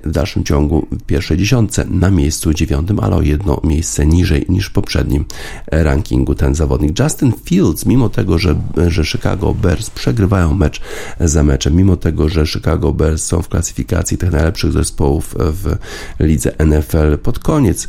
w 0.04 0.10
dalszym 0.10 0.44
ciągu 0.44 0.86
w 0.90 1.02
pierwszej 1.02 1.38
dziesiątce 1.38 1.84
na 1.90 2.10
miejscu 2.10 2.54
dziewiątym, 2.54 3.00
ale 3.00 3.16
o 3.16 3.22
jedno 3.22 3.60
miejsce 3.64 4.06
niżej 4.06 4.46
niż 4.48 4.66
w 4.66 4.72
poprzednim 4.72 5.24
rankingu 5.72 6.34
ten 6.34 6.54
zawodnik. 6.54 6.98
Justin 7.00 7.32
Fields, 7.44 7.86
mimo 7.86 8.08
tego, 8.08 8.38
że, 8.38 8.54
że 8.88 9.04
Chicago 9.04 9.54
Bears 9.54 9.90
przegrywają 9.90 10.54
mecz 10.54 10.80
za 11.20 11.42
meczem, 11.42 11.76
mimo 11.76 11.96
tego, 11.96 12.28
że 12.28 12.46
Chicago 12.46 12.92
Bears 12.92 13.24
są 13.24 13.42
w 13.42 13.48
klasyfikacji 13.48 14.18
tych 14.18 14.32
najlepszych 14.32 14.72
zespołów 14.72 15.34
w 15.38 15.76
lidze 16.20 16.52
NFL 16.58 17.18
pod 17.22 17.38
koniec 17.38 17.88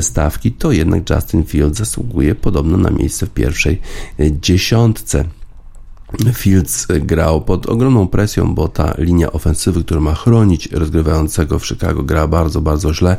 stawki, 0.00 0.52
to 0.52 0.72
jednak 0.72 1.10
Justin 1.10 1.44
Fields 1.44 1.78
zasługuje 1.78 2.34
podobno 2.34 2.76
na 2.76 2.90
miejsce 2.98 3.26
w 3.26 3.30
pierwszej 3.30 3.80
dziesiątce. 4.20 5.24
Fields 6.34 6.86
grał 6.86 7.40
pod 7.40 7.66
ogromną 7.66 8.08
presją, 8.08 8.54
bo 8.54 8.68
ta 8.68 8.94
linia 8.98 9.32
ofensywy, 9.32 9.84
która 9.84 10.00
ma 10.00 10.14
chronić 10.14 10.72
rozgrywającego 10.72 11.58
w 11.58 11.66
Chicago, 11.66 12.02
gra 12.02 12.26
bardzo, 12.26 12.60
bardzo 12.60 12.94
źle, 12.94 13.16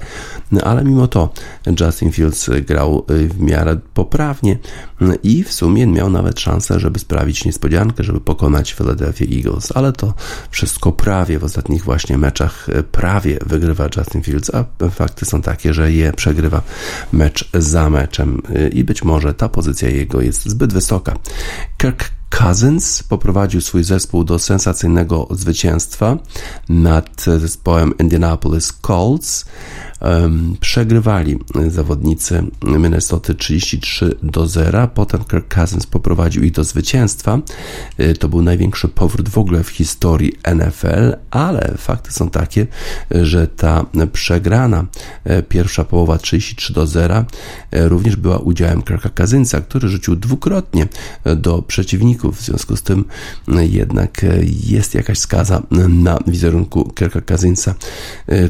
ale 0.63 0.83
mimo 0.83 1.07
to 1.07 1.33
Justin 1.79 2.11
Fields 2.11 2.49
grał 2.67 3.05
w 3.07 3.39
miarę 3.39 3.77
poprawnie 3.93 4.59
i 5.23 5.43
w 5.43 5.53
sumie 5.53 5.87
miał 5.87 6.09
nawet 6.09 6.39
szansę, 6.39 6.79
żeby 6.79 6.99
sprawić 6.99 7.45
niespodziankę, 7.45 8.03
żeby 8.03 8.19
pokonać 8.19 8.73
Philadelphia 8.73 9.25
Eagles, 9.35 9.71
ale 9.75 9.93
to 9.93 10.13
wszystko 10.49 10.91
prawie 10.91 11.39
w 11.39 11.43
ostatnich 11.43 11.83
właśnie 11.83 12.17
meczach 12.17 12.67
prawie 12.91 13.39
wygrywa 13.45 13.87
Justin 13.97 14.21
Fields, 14.21 14.51
a 14.55 14.89
fakty 14.89 15.25
są 15.25 15.41
takie, 15.41 15.73
że 15.73 15.91
je 15.91 16.13
przegrywa 16.13 16.61
mecz 17.13 17.49
za 17.53 17.89
meczem 17.89 18.41
i 18.73 18.83
być 18.83 19.03
może 19.03 19.33
ta 19.33 19.49
pozycja 19.49 19.89
jego 19.89 20.21
jest 20.21 20.49
zbyt 20.49 20.73
wysoka. 20.73 21.13
Kirk 21.77 22.18
Cousins 22.29 23.03
poprowadził 23.03 23.61
swój 23.61 23.83
zespół 23.83 24.23
do 24.23 24.39
sensacyjnego 24.39 25.27
zwycięstwa 25.31 26.17
nad 26.69 27.25
zespołem 27.37 27.97
Indianapolis 27.97 28.73
Colts 28.87 29.45
przegrywali 30.59 31.39
zawodnicy 31.67 32.43
Minnesota 32.63 33.33
33 33.33 34.15
do 34.23 34.47
0. 34.47 34.87
Potem 34.87 35.23
Kirk 35.23 35.55
Cousins 35.55 35.85
poprowadził 35.85 36.43
ich 36.43 36.51
do 36.51 36.63
zwycięstwa. 36.63 37.39
E, 37.97 38.13
to 38.13 38.29
był 38.29 38.41
największy 38.41 38.87
powrót 38.87 39.29
w 39.29 39.37
ogóle 39.37 39.63
w 39.63 39.69
historii 39.69 40.33
NFL, 40.55 41.15
ale 41.31 41.73
fakty 41.77 42.13
są 42.13 42.29
takie, 42.29 42.67
że 43.11 43.47
ta 43.47 43.85
przegrana 44.13 44.85
e, 45.23 45.43
pierwsza 45.43 45.83
połowa 45.83 46.17
33 46.17 46.73
do 46.73 46.87
0 46.87 47.25
e, 47.71 47.89
również 47.89 48.15
była 48.15 48.37
udziałem 48.37 48.81
Kirka 48.81 49.09
Cousinsa, 49.09 49.61
który 49.61 49.89
rzucił 49.89 50.15
dwukrotnie 50.15 50.87
do 51.35 51.61
przeciwników. 51.61 52.37
W 52.37 52.41
związku 52.41 52.75
z 52.75 52.81
tym 52.81 53.05
jednak 53.61 54.25
jest 54.67 54.95
jakaś 54.95 55.19
skaza 55.19 55.63
na 55.89 56.19
wizerunku 56.27 56.93
Kirka 56.95 57.21
Cousinsa. 57.21 57.75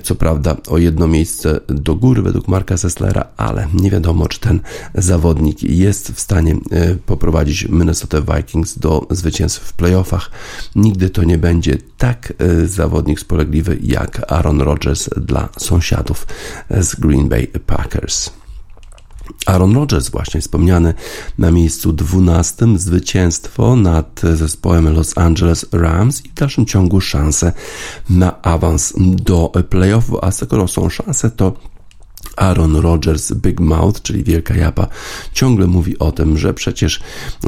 Co 0.04 0.16
prawda 0.16 0.58
o 0.68 0.78
jedno 0.78 1.08
miejsce 1.08 1.39
miejsce 1.46 1.60
do 1.68 1.96
góry 1.96 2.22
według 2.22 2.48
Marka 2.48 2.78
Sesslera, 2.78 3.26
ale 3.38 3.68
nie 3.74 3.92
wiadomo, 3.92 4.28
czy 4.28 4.40
ten 4.40 4.60
zawodnik 4.96 5.64
jest 5.64 6.12
w 6.12 6.20
stanie 6.20 6.56
e, 6.72 6.96
poprowadzić 6.96 7.68
Minnesota 7.70 8.22
Vikings 8.22 8.80
do 8.80 9.08
zwycięstw 9.10 9.62
w 9.62 9.74
playoffach. 9.74 10.32
Nigdy 10.76 11.10
to 11.10 11.24
nie 11.24 11.38
będzie 11.38 11.78
tak 11.98 12.34
e, 12.38 12.68
zawodnik 12.68 13.20
spolegliwy 13.20 13.78
jak 13.82 14.32
Aaron 14.32 14.62
Rodgers 14.62 15.10
dla 15.18 15.50
sąsiadów 15.58 16.28
z 16.70 16.96
Green 16.96 17.30
Bay 17.30 17.48
Packers. 17.48 18.39
Aaron 19.46 19.76
Rodgers, 19.76 20.10
właśnie 20.10 20.42
wspomniany 20.42 20.94
na 21.38 21.52
miejscu 21.52 21.94
12, 21.94 22.66
zwycięstwo 22.76 23.76
nad 23.76 24.22
zespołem 24.34 24.94
Los 24.94 25.18
Angeles 25.18 25.66
Rams 25.72 26.26
i 26.26 26.30
w 26.30 26.34
dalszym 26.34 26.66
ciągu 26.66 27.02
szanse 27.02 27.54
na 28.10 28.42
awans 28.42 28.94
do 29.00 29.52
playoffu, 29.70 30.26
a 30.26 30.32
skoro 30.32 30.68
są 30.68 30.90
szanse, 30.90 31.30
to 31.30 31.54
Aaron 32.38 32.76
Rodgers, 32.76 33.34
Big 33.34 33.60
Mouth, 33.60 34.02
czyli 34.02 34.24
Wielka 34.24 34.56
Japa, 34.56 34.88
ciągle 35.34 35.68
mówi 35.68 36.00
o 36.00 36.12
tym, 36.12 36.38
że 36.38 36.54
przecież 36.54 37.00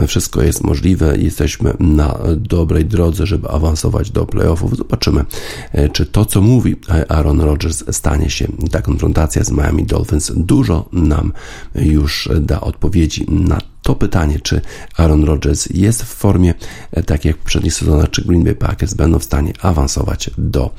wszystko 0.07 0.41
jest 0.41 0.63
możliwe, 0.63 1.17
jesteśmy 1.17 1.73
na 1.79 2.17
dobrej 2.37 2.85
drodze, 2.85 3.25
żeby 3.25 3.49
awansować 3.49 4.11
do 4.11 4.25
playoffów. 4.25 4.77
Zobaczymy, 4.77 5.25
e, 5.71 5.89
czy 5.89 6.05
to, 6.05 6.25
co 6.25 6.41
mówi 6.41 6.75
Aaron 7.09 7.41
Rodgers, 7.41 7.83
stanie 7.91 8.29
się. 8.29 8.47
Ta 8.71 8.81
konfrontacja 8.81 9.43
z 9.43 9.51
Miami 9.51 9.83
Dolphins 9.83 10.31
dużo 10.35 10.89
nam 10.91 11.33
już 11.75 12.29
da 12.41 12.61
odpowiedzi 12.61 13.25
na 13.29 13.61
to 13.81 13.95
pytanie, 13.95 14.39
czy 14.39 14.61
Aaron 14.97 15.23
Rodgers 15.23 15.69
jest 15.73 16.03
w 16.03 16.07
formie, 16.07 16.53
e, 16.91 17.03
tak 17.03 17.25
jak 17.25 17.37
poprzednich 17.37 17.73
sezonach, 17.73 18.09
czy 18.09 18.25
Green 18.25 18.43
Bay 18.43 18.55
Packers 18.55 18.93
będą 18.93 19.19
w 19.19 19.23
stanie 19.23 19.53
awansować 19.61 20.29
do 20.37 20.73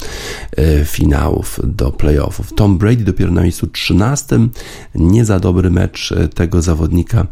e, 0.57 0.85
finałów, 0.85 1.61
do 1.65 1.91
playoffów. 1.91 2.53
Tom 2.55 2.79
Brady 2.79 3.05
dopiero 3.05 3.33
na 3.33 3.43
miejscu 3.43 3.67
13. 3.67 4.39
Nie 4.95 5.25
za 5.25 5.41
dobry 5.41 5.71
mecz 5.71 6.13
e, 6.13 6.29
tego 6.29 6.63
zawodnika 6.63 7.27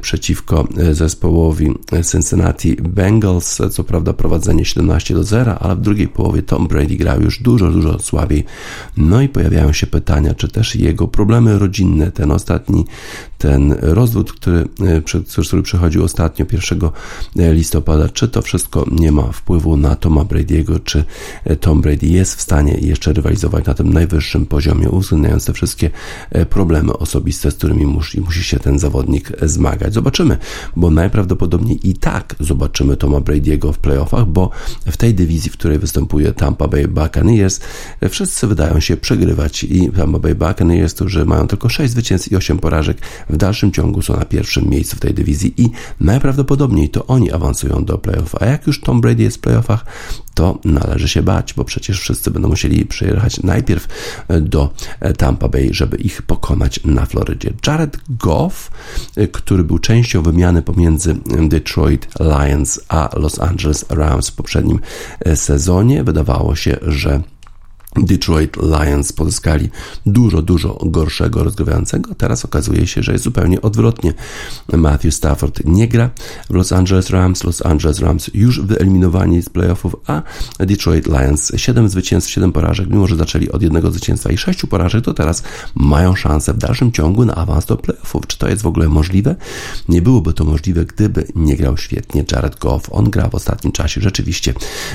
przeciwko 0.00 0.68
zespołowi 0.92 1.74
Cincinnati 2.12 2.76
Bengals. 2.76 3.58
Co 3.70 3.84
prawda 3.84 4.12
prowadzenie 4.12 4.64
17 4.64 5.14
do 5.14 5.24
0, 5.24 5.58
ale 5.58 5.76
w 5.76 5.80
drugiej 5.80 6.08
połowie 6.08 6.42
Tom 6.42 6.68
Brady 6.68 6.96
grał 6.96 7.20
już 7.20 7.42
dużo, 7.42 7.70
dużo 7.70 7.98
słabiej. 7.98 8.44
No 8.96 9.22
i 9.22 9.28
pojawiają 9.28 9.72
się 9.72 9.86
pytania, 9.86 10.34
czy 10.34 10.48
też 10.48 10.74
jego 10.74 11.08
problemy 11.08 11.58
rodzinne, 11.58 12.12
ten 12.12 12.30
ostatni, 12.30 12.84
ten 13.38 13.74
rozwód, 13.80 14.32
który 14.32 14.68
który 15.48 15.62
przechodził 15.62 16.04
ostatnio 16.04 16.46
1 16.52 16.90
e, 17.38 17.54
listopada, 17.54 18.08
czy 18.08 18.28
to 18.28 18.42
wszystko 18.42 18.84
nie 18.92 19.12
ma 19.12 19.32
wpływu 19.32 19.76
na 19.76 19.96
Toma 19.96 20.24
Brady'ego, 20.24 20.80
czy 20.84 21.04
e, 21.44 21.56
Tom 21.56 21.80
Brady 21.80 22.06
jest 22.06 22.34
w 22.34 22.40
stanie 22.40 22.74
jeszcze 22.80 23.12
rywalizować 23.12 23.66
na 23.66 23.74
tym 23.74 23.92
najwyższym 23.92 24.46
poziomie, 24.46 24.90
uwzględniając 24.90 25.44
te 25.44 25.52
wszystkie 25.52 25.90
e, 26.30 26.46
problemy 26.46 26.92
osobiste, 26.92 27.50
z 27.50 27.54
którymi 27.54 27.86
musi, 27.86 28.20
musi 28.20 28.44
się 28.44 28.58
ten 28.58 28.78
zawodnik 28.78 29.32
zmagać. 29.42 29.94
Zobaczymy, 29.94 30.38
bo 30.76 30.90
najprawdopodobniej 30.90 31.88
i 31.88 31.94
tak 31.94 32.34
zobaczymy 32.40 32.96
Toma 32.96 33.18
Brady'ego 33.18 33.72
w 33.72 33.78
playoffach, 33.78 34.26
bo 34.26 34.50
w 34.86 34.96
tej 34.96 35.14
dywizji, 35.14 35.50
w 35.50 35.56
której 35.56 35.78
występuje 35.78 36.32
Tampa 36.32 36.68
Bay 36.68 36.88
Buccaneers, 36.88 37.60
wszyscy 38.10 38.46
wydają 38.46 38.80
się 38.80 38.96
przegrywać 38.96 39.64
i 39.64 39.90
Tampa 39.90 40.18
Bay 40.18 40.34
Buccaneers, 40.34 40.94
którzy 40.94 41.24
mają 41.24 41.46
tylko 41.46 41.68
6 41.68 41.92
zwycięstw 41.92 42.32
i 42.32 42.36
8 42.36 42.58
porażek, 42.58 42.98
w 43.30 43.36
dalszym 43.36 43.72
ciągu 43.72 44.02
są 44.02 44.16
na 44.16 44.24
pierwszym 44.24 44.70
miejscu 44.70 44.96
w 44.96 45.00
tej 45.00 45.14
dywizji 45.14 45.54
i 45.62 45.70
najprawdopodobniej 46.00 46.88
to 46.88 47.06
oni 47.06 47.32
awansują 47.32 47.84
do 47.84 47.98
playoff. 47.98 48.42
A 48.42 48.46
jak 48.46 48.66
już 48.66 48.80
Tom 48.80 49.00
Brady 49.00 49.22
jest 49.22 49.36
w 49.36 49.40
playoffach, 49.40 49.84
to 50.34 50.58
należy 50.64 51.08
się 51.08 51.22
bać, 51.22 51.54
bo 51.54 51.64
przecież 51.64 52.00
wszyscy 52.00 52.30
będą 52.30 52.48
musieli 52.48 52.86
przyjechać 52.86 53.42
najpierw 53.42 53.88
do 54.40 54.74
Tampa 55.16 55.48
Bay, 55.48 55.68
żeby 55.72 55.96
ich 55.96 56.22
pokonać 56.22 56.80
na 56.84 57.06
Florydzie. 57.06 57.52
Jared 57.66 57.96
Goff, 58.08 58.70
który 59.32 59.64
był 59.64 59.78
częścią 59.78 60.22
wymiany 60.22 60.62
pomiędzy 60.62 61.16
Detroit 61.48 62.08
Lions 62.20 62.80
a 62.88 63.08
Los 63.16 63.40
Angeles 63.40 63.84
Rams 63.88 64.28
w 64.28 64.34
poprzednim 64.34 64.80
sezonie, 65.34 66.04
wydawało 66.04 66.56
się, 66.56 66.76
że 66.82 67.22
Detroit 67.96 68.56
Lions 68.56 69.12
pozyskali 69.12 69.70
dużo, 70.06 70.42
dużo 70.42 70.78
gorszego 70.86 71.44
rozgrywającego. 71.44 72.14
Teraz 72.14 72.44
okazuje 72.44 72.86
się, 72.86 73.02
że 73.02 73.12
jest 73.12 73.24
zupełnie 73.24 73.62
odwrotnie. 73.62 74.14
Matthew 74.72 75.14
Stafford 75.14 75.60
nie 75.64 75.88
gra 75.88 76.10
w 76.50 76.54
Los 76.54 76.72
Angeles 76.72 77.10
Rams. 77.10 77.44
Los 77.44 77.66
Angeles 77.66 78.00
Rams 78.00 78.30
już 78.34 78.60
wyeliminowani 78.60 79.42
z 79.42 79.48
playoffów, 79.48 79.96
a 80.06 80.22
Detroit 80.58 81.06
Lions 81.06 81.52
7 81.56 81.88
zwycięstw, 81.88 82.30
7 82.30 82.52
porażek. 82.52 82.88
Mimo, 82.90 83.06
że 83.06 83.16
zaczęli 83.16 83.50
od 83.50 83.62
jednego 83.62 83.90
zwycięstwa 83.90 84.30
i 84.30 84.38
6 84.38 84.66
porażek, 84.66 85.04
to 85.04 85.14
teraz 85.14 85.42
mają 85.74 86.16
szansę 86.16 86.54
w 86.54 86.58
dalszym 86.58 86.92
ciągu 86.92 87.24
na 87.24 87.34
awans 87.34 87.66
do 87.66 87.76
playoffów. 87.76 88.26
Czy 88.26 88.38
to 88.38 88.48
jest 88.48 88.62
w 88.62 88.66
ogóle 88.66 88.88
możliwe? 88.88 89.36
Nie 89.88 90.02
byłoby 90.02 90.32
to 90.32 90.44
możliwe, 90.44 90.84
gdyby 90.84 91.26
nie 91.34 91.56
grał 91.56 91.76
świetnie 91.76 92.24
Jared 92.32 92.58
Goff. 92.58 92.88
On 92.90 93.10
gra 93.10 93.28
w 93.28 93.34
ostatnim 93.34 93.72
czasie 93.72 94.00
rzeczywiście 94.00 94.54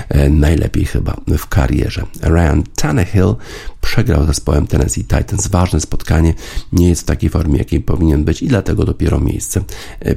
e, 0.10 0.30
najlepiej 0.30 0.86
chyba 0.86 1.16
w 1.38 1.48
karierze. 1.48 2.06
Ryan 2.22 2.64
Tannehill 2.84 3.40
przegrał 3.84 4.26
zespołem 4.26 4.68
Tennessee 4.68 5.04
Titans. 5.04 5.48
Ważne 5.48 5.82
spotkanie, 5.82 6.34
nie 6.72 6.90
jest 6.90 7.02
w 7.02 7.06
takiej 7.06 7.30
formie, 7.30 7.58
jakiej 7.58 7.82
powinien 7.82 8.24
być 8.24 8.42
i 8.42 8.48
dlatego 8.48 8.86
dopiero 8.86 9.20
miejsce 9.20 9.62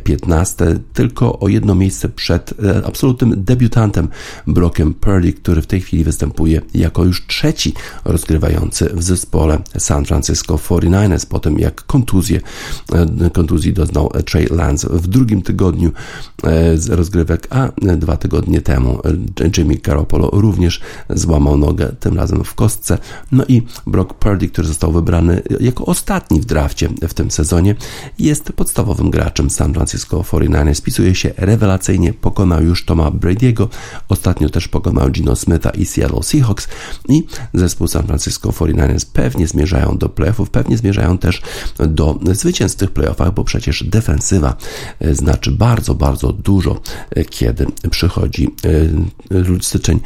15, 0.05 0.65
e, 0.65 0.79
tylko 0.93 1.39
o 1.39 1.49
jedno 1.49 1.75
miejsce 1.75 2.09
przed 2.09 2.55
e, 2.65 2.87
absolutnym 2.87 3.45
debiutantem 3.45 4.09
Brockiem 4.47 4.95
Purdy, 4.95 5.33
który 5.33 5.63
w 5.63 5.67
tej 5.67 5.81
chwili 5.81 6.05
występuje 6.05 6.63
jako 6.75 7.05
już 7.05 7.27
trzeci 7.27 7.75
rozgrywający 8.05 8.91
w 8.95 9.03
zespole 9.03 9.59
San 9.79 10.05
Francisco 10.05 10.55
49ers, 10.55 11.27
po 11.27 11.39
tym 11.39 11.59
jak 11.59 11.87
kontuzję, 11.87 12.41
e, 12.93 13.31
kontuzji 13.31 13.73
doznał 13.73 14.11
Trey 14.27 14.47
Lance 14.51 14.89
w 14.91 15.07
drugim 15.07 15.43
tygodniu 15.43 15.93
z 16.75 16.89
rozgrywek, 16.89 17.47
a 17.51 17.69
dwa 17.97 18.17
tygodnie 18.17 18.61
temu 18.61 19.01
Jimmy 19.57 19.75
Garoppolo 19.75 20.31
również 20.33 20.81
złamał 21.11 21.59
nogę, 21.59 21.93
tym 22.01 22.17
razem 22.17 22.45
w 22.45 22.55
kostce. 22.55 22.99
No 23.33 23.45
i 23.49 23.56
Brock 23.87 24.15
Purdy, 24.15 24.49
który 24.49 24.69
został 24.69 24.93
wybrany 24.93 25.43
jako 25.61 25.87
ostatni 25.87 26.41
w 26.41 26.45
drafcie 26.45 26.89
w 27.09 27.15
tym 27.15 27.31
sezonie, 27.31 27.75
jest 28.19 28.53
podstawowym 28.53 29.11
graczem 29.11 29.51
San 29.51 29.75
Francisco 29.75 30.21
49ers. 30.21 30.75
Spisuje 30.75 31.15
się 31.15 31.33
rewelacyjnie, 31.37 32.13
pokonał 32.13 32.63
już 32.63 32.85
Toma 32.85 33.11
Brady'ego, 33.11 33.69
ostatnio 34.09 34.49
też 34.49 34.69
pokonał 34.69 35.11
Gino 35.11 35.37
Smitha 35.37 35.71
i 35.71 35.87
Seattle 35.87 36.23
Seahawks 36.23 36.69
i 37.09 37.25
zespół 37.55 37.89
San 37.89 38.07
Francisco 38.07 38.51
49ers 38.51 39.07
pewnie 39.13 39.47
zmierzają 39.47 39.99
do 39.99 40.09
playoffów, 40.09 40.51
pewnie 40.51 40.77
zmierzają 40.79 41.19
też 41.19 41.43
do 41.89 42.19
zwycięstw 42.33 42.77
w 42.77 42.81
tych 42.81 42.91
playoffach, 42.91 43.35
bo 43.35 43.45
przecież 43.45 43.85
defensywa 43.85 44.57
e, 45.01 45.15
znaczy 45.15 45.51
bardzo, 45.51 45.95
bardzo 45.95 46.33
dużo, 46.33 46.81
e, 47.11 47.25
kiedy 47.25 47.67
przychodzi 47.91 48.55
e, 49.31 49.63
styczeń 49.63 50.01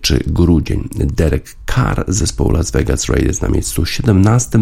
czy 0.00 0.24
grudzień. 0.26 0.88
Derek 0.94 1.56
Carr 1.74 2.04
zespołu 2.08 2.50
Las 2.50 2.70
Vegas 2.70 2.87
Raiders 3.08 3.40
na 3.40 3.48
miejscu 3.48 3.86
17. 3.86 4.58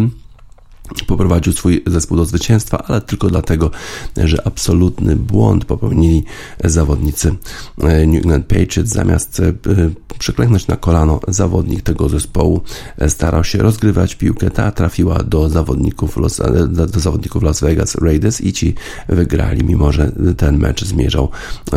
poprowadził 1.07 1.53
swój 1.53 1.83
zespół 1.87 2.17
do 2.17 2.25
zwycięstwa, 2.25 2.83
ale 2.87 3.01
tylko 3.01 3.29
dlatego, 3.29 3.71
że 4.17 4.47
absolutny 4.47 5.15
błąd 5.15 5.65
popełnili 5.65 6.23
zawodnicy 6.63 7.35
e, 7.81 8.07
New 8.07 8.17
England 8.17 8.45
Patriots. 8.45 8.91
Zamiast 8.91 9.39
e, 9.39 9.53
przyklęknąć 10.19 10.67
na 10.67 10.75
kolano, 10.75 11.19
zawodnik 11.27 11.81
tego 11.81 12.09
zespołu 12.09 12.61
e, 12.97 13.09
starał 13.09 13.43
się 13.43 13.57
rozgrywać 13.57 14.15
piłkę. 14.15 14.51
Ta 14.51 14.71
trafiła 14.71 15.23
do 15.23 15.49
zawodników 15.49 16.17
Los, 16.17 16.41
do 16.69 16.99
zawodników 16.99 17.43
Las 17.43 17.61
Vegas 17.61 17.95
Raiders 17.95 18.41
i 18.41 18.53
ci 18.53 18.75
wygrali, 19.09 19.63
mimo 19.63 19.91
że 19.91 20.11
ten 20.37 20.57
mecz 20.57 20.85
zmierzał 20.85 21.29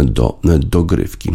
do 0.04 0.40
dogrywki. 0.58 1.30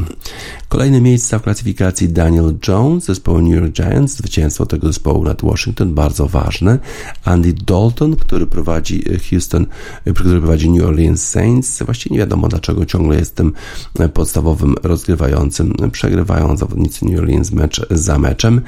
Kolejne 0.70 1.02
miejsca 1.02 1.40
w 1.40 1.42
klasyfikacji 1.42 2.10
Daniel 2.10 2.58
Jones, 2.68 3.06
zespołu 3.06 3.42
New 3.42 3.56
York 3.56 3.72
Giants, 3.72 4.16
zwycięstwo 4.16 4.66
tego 4.66 4.88
zespołu 4.88 5.24
nad 5.24 5.42
Washington, 5.42 5.94
bardzo 5.94 6.28
ważne. 6.28 6.80
Andy 7.24 7.54
Dalton, 7.66 8.16
który 8.16 8.48
prowadzi 8.48 9.04
Houston, 9.30 9.66
który 10.16 10.40
prowadzi 10.40 10.70
New 10.70 10.86
Orleans 10.86 11.30
Saints. 11.30 11.84
Właściwie 11.84 12.14
nie 12.14 12.20
wiadomo 12.20 12.48
dlaczego 12.48 12.86
ciągle 12.86 13.16
jest 13.16 13.36
tym 13.36 13.54
podstawowym 14.14 14.76
rozgrywającym. 14.84 15.74
Przegrywają 15.92 16.58
zawodnicy 16.58 17.06
New 17.06 17.20
Orleans 17.20 17.52
mecz 17.52 17.82
za 17.92 18.20
meczem. 18.20 18.62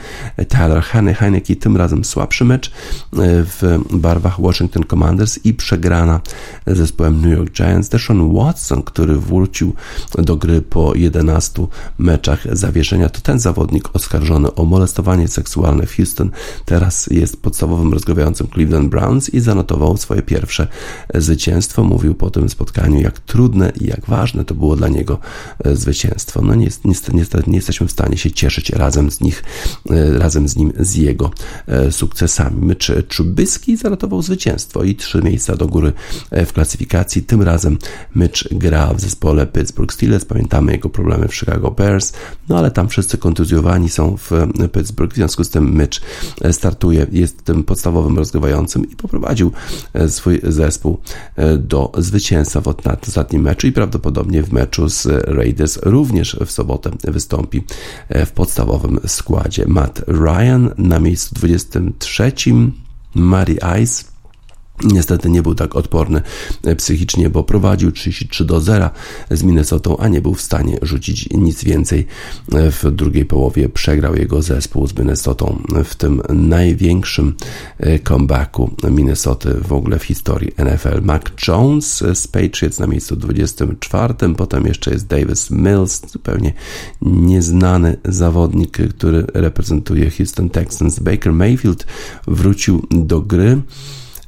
Tyler 0.47 0.83
Heineke 0.83 1.55
tym 1.55 1.77
razem 1.77 2.05
słabszy 2.05 2.45
mecz 2.45 2.71
w 3.13 3.79
barwach 3.93 4.41
Washington 4.41 4.83
Commanders 4.83 5.39
i 5.45 5.53
przegrana 5.53 6.21
z 6.67 6.77
zespołem 6.77 7.21
New 7.21 7.37
York 7.37 7.51
Giants. 7.51 7.89
Deshaun 7.89 8.33
Watson, 8.35 8.83
który 8.83 9.15
wrócił 9.15 9.73
do 10.17 10.35
gry 10.35 10.61
po 10.61 10.95
11 10.95 11.67
meczach 11.97 12.57
zawieszenia, 12.57 13.09
to 13.09 13.21
ten 13.21 13.39
zawodnik 13.39 13.89
oskarżony 13.93 14.55
o 14.55 14.65
molestowanie 14.65 15.27
seksualne 15.27 15.85
w 15.85 15.95
Houston 15.95 16.31
teraz 16.65 17.07
jest 17.07 17.41
podstawowym 17.41 17.93
rozgrywającym 17.93 18.47
Cleveland 18.47 18.86
Browns 18.89 19.29
i 19.29 19.39
zanotował 19.39 19.97
swoje 19.97 20.21
pierwsze 20.21 20.67
zwycięstwo. 21.15 21.83
Mówił 21.83 22.15
po 22.15 22.29
tym 22.29 22.49
spotkaniu, 22.49 23.01
jak 23.01 23.19
trudne 23.19 23.71
i 23.81 23.85
jak 23.85 24.05
ważne 24.05 24.45
to 24.45 24.55
było 24.55 24.75
dla 24.75 24.87
niego 24.87 25.19
e, 25.63 25.75
zwycięstwo. 25.75 26.41
No 26.41 26.55
niestety, 26.55 27.11
niestety 27.13 27.49
nie 27.49 27.55
jesteśmy 27.55 27.87
w 27.87 27.91
stanie 27.91 28.17
się 28.17 28.31
cieszyć 28.31 28.69
razem 28.69 29.11
z 29.11 29.21
nich, 29.21 29.43
e, 29.89 30.17
razem 30.17 30.47
z 30.47 30.55
nim, 30.55 30.73
z 30.79 30.95
jego 30.95 31.31
e, 31.67 31.91
sukcesami. 31.91 32.65
Mycz 32.65 32.91
Czubyski 33.07 33.77
zanotował 33.77 34.21
zwycięstwo 34.21 34.83
i 34.83 34.95
trzy 34.95 35.21
miejsca 35.21 35.55
do 35.55 35.67
góry 35.67 35.93
w 36.31 36.53
klasyfikacji. 36.53 37.21
Tym 37.21 37.41
razem 37.41 37.77
Mycz 38.15 38.49
gra 38.51 38.93
w 38.93 39.01
zespole 39.01 39.47
Pittsburgh 39.47 39.93
Steelers. 39.93 40.25
Pamiętamy 40.25 40.71
jego 40.71 40.89
problemy 40.89 41.27
w 41.27 41.35
Chicago 41.35 41.71
Bears, 41.71 42.13
no 42.49 42.57
ale 42.57 42.71
tam 42.71 42.89
wszyscy 42.89 43.17
kontuzjowani 43.17 43.89
są 43.89 44.17
w 44.17 44.31
Pittsburgh, 44.73 45.13
w 45.13 45.15
związku 45.15 45.43
z 45.43 45.49
tym 45.49 45.81
Mitch 45.81 45.99
startuje, 46.51 47.07
jest 47.11 47.43
tym 47.43 47.63
podstawowym 47.63 48.17
rozgrywającym 48.17 48.76
i 48.83 48.95
poprowadził 48.95 49.51
e, 49.93 50.09
swój 50.09 50.39
zespół 50.43 50.97
e, 51.35 51.57
do 51.57 51.91
zwycięstwa 51.97 52.61
w 52.61 52.67
ostatnim 53.07 53.41
meczu 53.41 53.67
i 53.67 53.71
prawdopodobnie 53.71 54.43
w 54.43 54.53
meczu 54.53 54.89
z 54.89 55.05
Raiders 55.27 55.79
również 55.83 56.37
w 56.45 56.51
sobotę 56.51 56.91
wystąpi 57.03 57.63
e, 58.09 58.25
w 58.25 58.31
podstawowym 58.31 58.99
składzie. 59.07 59.65
Matt 59.67 60.03
Ryan 60.07 60.69
na 60.77 60.99
miejscu 60.99 61.35
23, 61.35 62.31
Mary 63.15 63.57
Ice 63.83 64.16
Niestety 64.83 65.29
nie 65.29 65.41
był 65.41 65.55
tak 65.55 65.75
odporny 65.75 66.21
e, 66.63 66.75
psychicznie, 66.75 67.29
bo 67.29 67.43
prowadził 67.43 67.91
33 67.91 68.45
do 68.45 68.61
0 68.61 68.89
z 69.31 69.43
Minnesotą, 69.43 69.97
a 69.97 70.07
nie 70.07 70.21
był 70.21 70.33
w 70.33 70.41
stanie 70.41 70.77
rzucić 70.81 71.29
nic 71.31 71.63
więcej. 71.63 72.07
E, 72.53 72.71
w 72.71 72.91
drugiej 72.91 73.25
połowie 73.25 73.69
przegrał 73.69 74.15
jego 74.15 74.41
zespół 74.41 74.87
z 74.87 74.97
Minnesotą 74.97 75.61
w 75.83 75.95
tym 75.95 76.21
największym 76.29 77.35
e, 77.79 77.99
comebacku 77.99 78.75
Minnesoty 78.91 79.53
w 79.53 79.73
ogóle 79.73 79.99
w 79.99 80.03
historii 80.03 80.51
NFL. 80.57 81.01
Mac 81.01 81.21
Jones 81.47 82.03
z 82.13 82.27
Patriots 82.27 82.79
na 82.79 82.87
miejscu 82.87 83.15
24, 83.15 84.13
potem 84.37 84.65
jeszcze 84.65 84.91
jest 84.91 85.07
Davis 85.07 85.51
Mills, 85.51 86.11
zupełnie 86.11 86.53
nieznany 87.01 87.97
zawodnik, 88.05 88.77
który 88.89 89.25
reprezentuje 89.33 90.09
Houston 90.09 90.49
Texans. 90.49 90.99
Baker 90.99 91.33
Mayfield 91.33 91.85
wrócił 92.27 92.87
do 92.91 93.21
gry. 93.21 93.61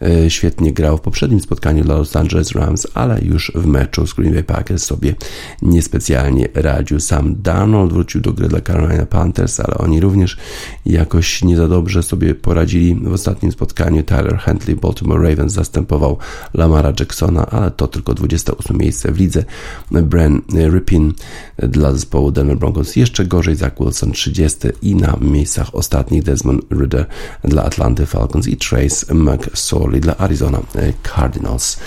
E, 0.01 0.29
świetnie 0.29 0.73
grał 0.73 0.97
w 0.97 1.01
poprzednim 1.01 1.39
spotkaniu 1.39 1.83
dla 1.83 1.95
Los 1.95 2.15
Angeles 2.15 2.51
Rams, 2.51 2.87
ale 2.93 3.21
już 3.21 3.51
w 3.55 3.65
meczu 3.65 4.07
z 4.07 4.13
Green 4.13 4.33
Bay 4.33 4.43
Packers 4.43 4.83
sobie 4.83 5.15
niespecjalnie 5.61 6.47
radził. 6.53 6.99
Sam 6.99 7.41
Darnold 7.41 7.93
wrócił 7.93 8.21
do 8.21 8.33
gry 8.33 8.47
dla 8.47 8.61
Carolina 8.61 9.05
Panthers, 9.05 9.59
ale 9.59 9.77
oni 9.77 9.99
również 9.99 10.37
jakoś 10.85 11.43
nie 11.43 11.57
za 11.57 11.67
dobrze 11.67 12.03
sobie 12.03 12.35
poradzili 12.35 12.95
w 12.95 13.13
ostatnim 13.13 13.51
spotkaniu. 13.51 14.03
Tyler 14.03 14.39
Huntley 14.45 14.75
Baltimore 14.75 15.29
Ravens 15.29 15.53
zastępował 15.53 16.17
Lamara 16.53 16.93
Jacksona, 16.99 17.45
ale 17.45 17.71
to 17.71 17.87
tylko 17.87 18.13
28 18.13 18.77
miejsce 18.77 19.11
w 19.11 19.19
lidze. 19.19 19.43
Bren 19.91 20.41
Rippin 20.73 21.13
dla 21.57 21.91
zespołu 21.91 22.31
Denver 22.31 22.57
Broncos 22.57 22.95
jeszcze 22.95 23.25
gorzej, 23.25 23.55
Zach 23.55 23.73
Wilson 23.79 24.11
30 24.11 24.59
i 24.81 24.95
na 24.95 25.17
miejscach 25.21 25.75
ostatnich 25.75 26.23
Desmond 26.23 26.65
Ridder 26.71 27.05
dla 27.43 27.63
Atlanty 27.63 28.05
Falcons 28.05 28.47
i 28.47 28.57
Trace 28.57 29.13
McSorley 29.13 29.88
dla 29.97 30.17
Arizona 30.17 30.59
e, 30.75 30.93
Cardinals. 31.15 31.79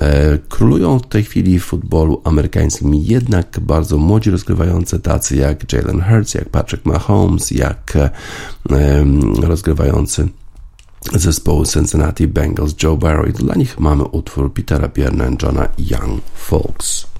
E, 0.00 0.38
królują 0.48 0.98
w 0.98 1.06
tej 1.06 1.24
chwili 1.24 1.60
w 1.60 1.64
futbolu 1.64 2.20
amerykańskim 2.24 2.94
jednak 2.94 3.60
bardzo 3.60 3.98
młodzi 3.98 4.30
rozgrywający, 4.30 5.00
tacy 5.00 5.36
jak 5.36 5.72
Jalen 5.72 6.02
Hurts, 6.02 6.34
jak 6.34 6.48
Patrick 6.48 6.86
Mahomes, 6.86 7.50
jak 7.50 7.96
e, 7.96 8.10
rozgrywający 9.42 10.28
zespołu 11.14 11.64
Cincinnati 11.64 12.26
Bengals 12.26 12.74
Joe 12.82 12.96
Barrow 12.96 13.28
i 13.28 13.32
dla 13.32 13.54
nich 13.54 13.80
mamy 13.80 14.04
utwór 14.04 14.52
Petera 14.52 14.88
Pierna 14.88 15.28
i 15.28 15.36
Johna 15.42 15.68
Young 15.78 16.22
Folks. 16.34 17.17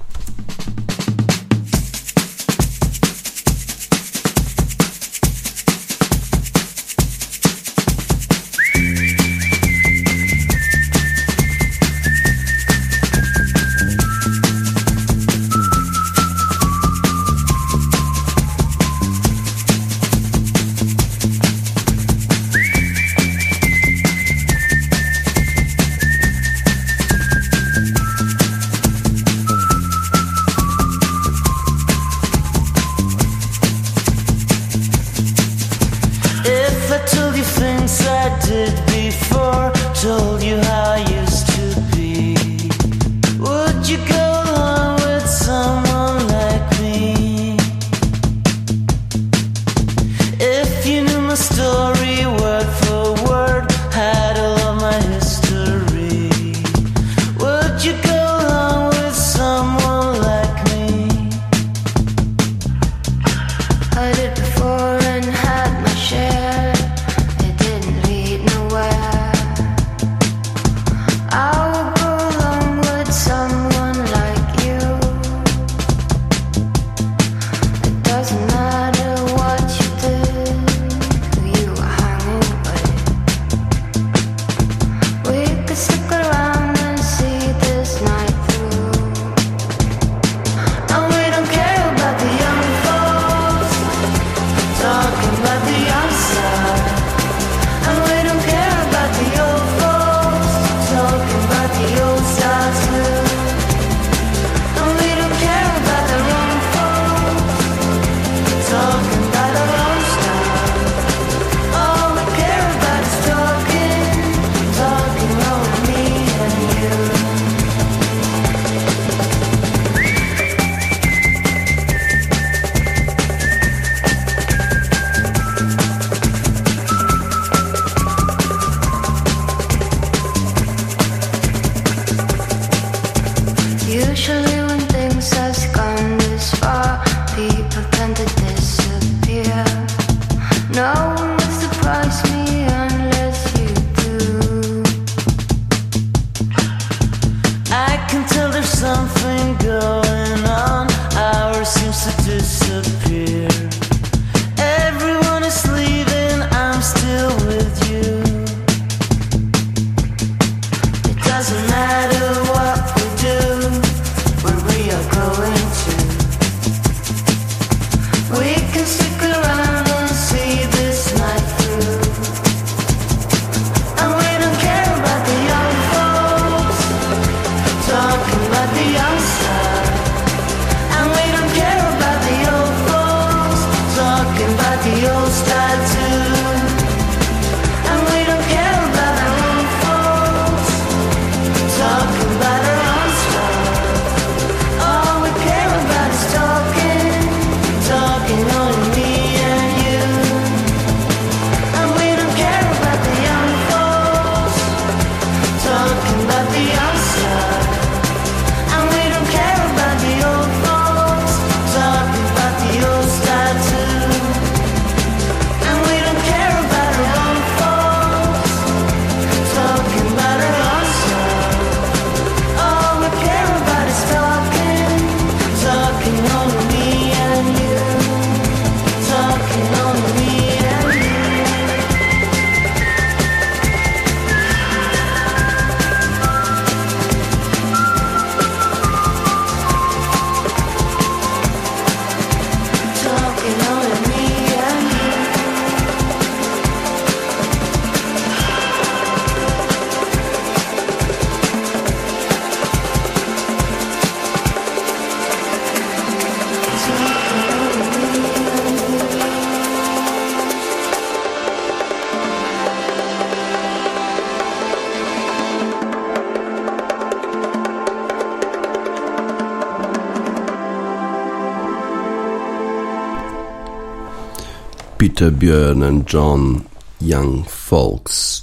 Peter 275.19 275.83
and 275.83 276.13
John 276.13 276.61
Young 277.01 277.49
Folks. 277.49 278.41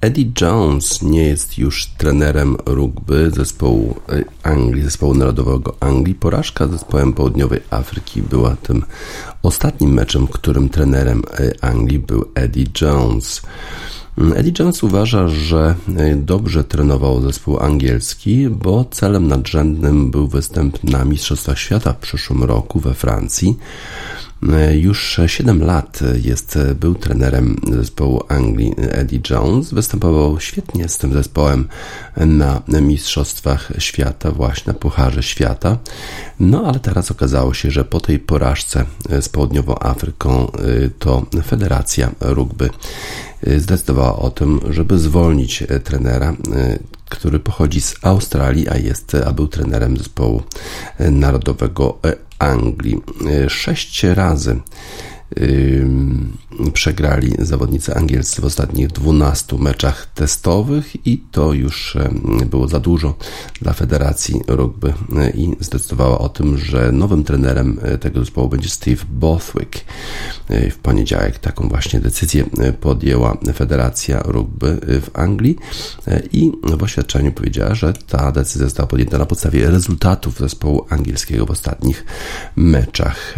Eddie 0.00 0.32
Jones 0.40 1.02
nie 1.02 1.22
jest 1.22 1.58
już 1.58 1.86
trenerem 1.86 2.56
rugby 2.66 3.30
zespołu 3.30 3.94
e, 4.08 4.24
Anglii, 4.42 4.84
zespołu 4.84 5.14
narodowego 5.14 5.76
Anglii. 5.80 6.14
Porażka 6.14 6.66
z 6.66 6.70
zespołem 6.70 7.12
Południowej 7.12 7.60
Afryki 7.70 8.22
była 8.22 8.56
tym 8.56 8.84
ostatnim 9.42 9.92
meczem, 9.92 10.26
którym 10.26 10.68
trenerem 10.68 11.22
e, 11.38 11.64
Anglii 11.64 11.98
był 11.98 12.24
Eddie 12.34 12.66
Jones. 12.80 13.42
Mm, 14.18 14.32
Eddie 14.32 14.52
Jones 14.58 14.82
uważa, 14.82 15.28
że 15.28 15.74
e, 15.96 16.16
dobrze 16.16 16.64
trenował 16.64 17.22
zespół 17.22 17.60
angielski, 17.60 18.48
bo 18.48 18.84
celem 18.84 19.28
nadrzędnym 19.28 20.10
był 20.10 20.28
występ 20.28 20.84
na 20.84 21.04
Mistrzostwach 21.04 21.58
Świata 21.58 21.92
w 21.92 21.98
przyszłym 21.98 22.44
roku 22.44 22.80
we 22.80 22.94
Francji. 22.94 23.56
Już 24.72 25.20
7 25.26 25.64
lat 25.64 26.00
jest, 26.22 26.58
był 26.80 26.94
trenerem 26.94 27.56
zespołu 27.72 28.22
Anglii 28.28 28.74
Eddie 28.78 29.20
Jones. 29.30 29.74
Występował 29.74 30.40
świetnie 30.40 30.88
z 30.88 30.98
tym 30.98 31.12
zespołem 31.12 31.68
na 32.66 32.80
Mistrzostwach 32.80 33.72
Świata, 33.78 34.32
właśnie 34.32 34.72
na 34.72 34.78
Pucharze 34.78 35.22
Świata. 35.22 35.78
No 36.40 36.66
ale 36.66 36.80
teraz 36.80 37.10
okazało 37.10 37.54
się, 37.54 37.70
że 37.70 37.84
po 37.84 38.00
tej 38.00 38.18
porażce 38.18 38.84
z 39.20 39.28
Południową 39.28 39.78
Afryką 39.78 40.52
to 40.98 41.26
Federacja 41.46 42.10
Rugby 42.20 42.70
zdecydowała 43.56 44.16
o 44.16 44.30
tym, 44.30 44.60
żeby 44.70 44.98
zwolnić 44.98 45.64
trenera, 45.84 46.36
który 47.08 47.40
pochodzi 47.40 47.80
z 47.80 47.94
Australii, 48.02 48.68
a 48.68 48.76
jest, 48.76 49.16
a 49.26 49.32
był 49.32 49.48
trenerem 49.48 49.96
zespołu 49.96 50.42
narodowego 50.98 51.98
Anglii. 52.38 53.00
Sześć 53.48 54.04
razy 54.04 54.60
przegrali 56.72 57.34
zawodnicy 57.38 57.94
angielscy 57.94 58.42
w 58.42 58.44
ostatnich 58.44 58.88
12 58.88 59.56
meczach 59.58 60.06
testowych 60.14 61.06
i 61.06 61.22
to 61.30 61.52
już 61.52 61.96
było 62.46 62.68
za 62.68 62.80
dużo 62.80 63.14
dla 63.62 63.72
Federacji 63.72 64.40
Rugby 64.46 64.92
i 65.34 65.56
zdecydowała 65.60 66.18
o 66.18 66.28
tym, 66.28 66.58
że 66.58 66.92
nowym 66.92 67.24
trenerem 67.24 67.78
e, 67.82 67.98
tego 67.98 68.20
zespołu 68.20 68.48
będzie 68.48 68.68
Steve 68.68 69.04
Bothwick. 69.10 69.84
E, 70.48 70.70
w 70.70 70.78
poniedziałek 70.78 71.38
taką 71.38 71.68
właśnie 71.68 72.00
decyzję 72.00 72.44
e, 72.58 72.72
podjęła 72.72 73.36
Federacja 73.54 74.22
Rugby 74.24 74.80
w 74.82 75.10
Anglii 75.12 75.56
i 76.32 76.52
w 76.62 76.82
oświadczeniu 76.82 77.32
powiedziała, 77.32 77.74
że 77.74 77.92
ta 77.92 78.32
decyzja 78.32 78.66
została 78.66 78.86
podjęta 78.86 79.18
na 79.18 79.26
podstawie 79.26 79.70
rezultatów 79.70 80.38
zespołu 80.38 80.86
angielskiego 80.88 81.46
w 81.46 81.50
ostatnich 81.50 82.04
meczach. 82.56 83.34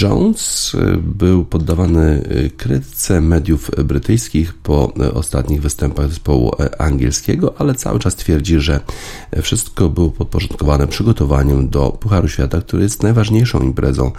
Jones 0.00 0.74
y, 0.74 0.96
był 0.96 1.44
poddawany 1.44 2.22
y, 2.46 2.50
krytyce 2.56 3.20
mediów 3.20 3.70
brytyjskich 3.84 4.54
po 4.54 4.92
y, 5.00 5.14
ostatnich 5.14 5.62
występach 5.62 6.08
zespołu 6.08 6.52
angielskiego, 6.78 7.54
ale 7.58 7.74
cały 7.74 7.98
czas 7.98 8.16
twierdzi, 8.16 8.60
że 8.60 8.80
wszystko 9.42 9.88
było 9.88 10.10
podporządkowane 10.10 10.86
przygotowaniu 10.86 11.62
do 11.62 11.90
Pucharu 11.90 12.28
Świata, 12.28 12.60
który 12.60 12.82
jest 12.82 13.02
najważniejszą 13.02 13.60
imprezą 13.60 14.12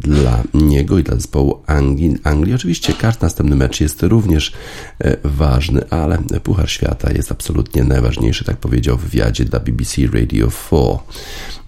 dla 0.00 0.42
niego 0.54 0.98
i 0.98 1.02
dla 1.02 1.14
zespołu 1.14 1.62
Anglii. 1.66 2.16
Anglii. 2.24 2.54
Oczywiście 2.54 2.92
każdy 2.92 3.22
następny 3.22 3.56
mecz 3.56 3.80
jest 3.80 4.02
również 4.02 4.52
ważny, 5.24 5.90
ale 5.90 6.18
Puchar 6.42 6.70
Świata 6.70 7.12
jest 7.12 7.32
absolutnie 7.32 7.84
najważniejszy, 7.84 8.44
tak 8.44 8.56
powiedział 8.56 8.96
w 8.96 9.00
wywiadzie 9.00 9.44
dla 9.44 9.60
BBC 9.60 10.02
Radio 10.12 10.48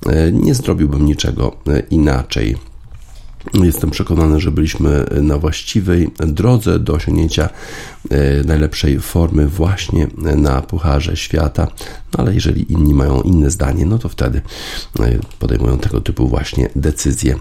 4. 0.02 0.33
Nie 0.33 0.55
zrobiłbym 0.55 1.07
niczego 1.07 1.57
inaczej. 1.90 2.56
Jestem 3.54 3.90
przekonany, 3.90 4.40
że 4.40 4.50
byliśmy 4.50 5.04
na 5.22 5.38
właściwej 5.38 6.11
drodze 6.18 6.78
do 6.78 6.92
osiągnięcia 6.92 7.48
e, 8.11 8.44
najlepszej 8.44 9.00
formy 9.00 9.48
właśnie 9.48 10.06
na 10.16 10.62
Pucharze 10.62 11.16
Świata, 11.16 11.68
no 12.12 12.18
ale 12.18 12.35
jeżeli 12.35 12.72
inni 12.72 12.94
mają 12.94 13.22
inne 13.22 13.50
zdanie, 13.50 13.87
no 13.87 13.98
to 13.98 14.09
wtedy 14.09 14.40
e, 15.00 15.18
podejmują 15.38 15.78
tego 15.78 16.00
typu 16.00 16.28
właśnie 16.28 16.68
decyzje. 16.76 17.35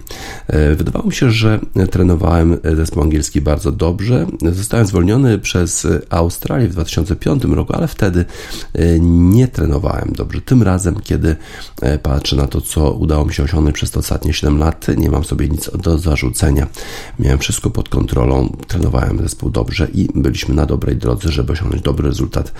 E, 0.46 0.74
wydawało 0.74 1.06
mi 1.06 1.14
się, 1.14 1.30
że 1.30 1.60
trenowałem 1.90 2.58
zespół 2.76 3.02
angielski 3.02 3.40
bardzo 3.40 3.72
dobrze. 3.72 4.26
Zostałem 4.52 4.86
zwolniony 4.86 5.38
przez 5.38 5.86
Australię 6.10 6.68
w 6.68 6.72
2005 6.72 7.44
roku, 7.44 7.72
ale 7.72 7.88
wtedy 7.88 8.24
nie 9.00 9.48
trenowałem 9.48 10.12
dobrze. 10.12 10.40
Tym 10.40 10.62
razem, 10.62 10.94
kiedy 11.04 11.36
patrzę 12.02 12.36
na 12.36 12.46
to, 12.46 12.60
co 12.60 12.92
udało 12.92 13.24
mi 13.24 13.34
się 13.34 13.42
osiągnąć 13.42 13.76
przez 13.76 13.90
te 13.90 13.98
ostatnie 13.98 14.32
7 14.32 14.58
lat, 14.58 14.86
nie 14.96 15.10
mam 15.10 15.24
sobie 15.24 15.48
nic 15.48 15.70
do 15.78 15.95
zarzucenia. 15.98 16.66
Miałem 17.18 17.38
wszystko 17.38 17.70
pod 17.70 17.88
kontrolą, 17.88 18.56
trenowałem 18.66 19.18
zespół 19.18 19.50
dobrze 19.50 19.88
i 19.94 20.08
byliśmy 20.14 20.54
na 20.54 20.66
dobrej 20.66 20.96
drodze, 20.96 21.32
żeby 21.32 21.52
osiągnąć 21.52 21.82
dobry 21.82 22.08
rezultat 22.08 22.52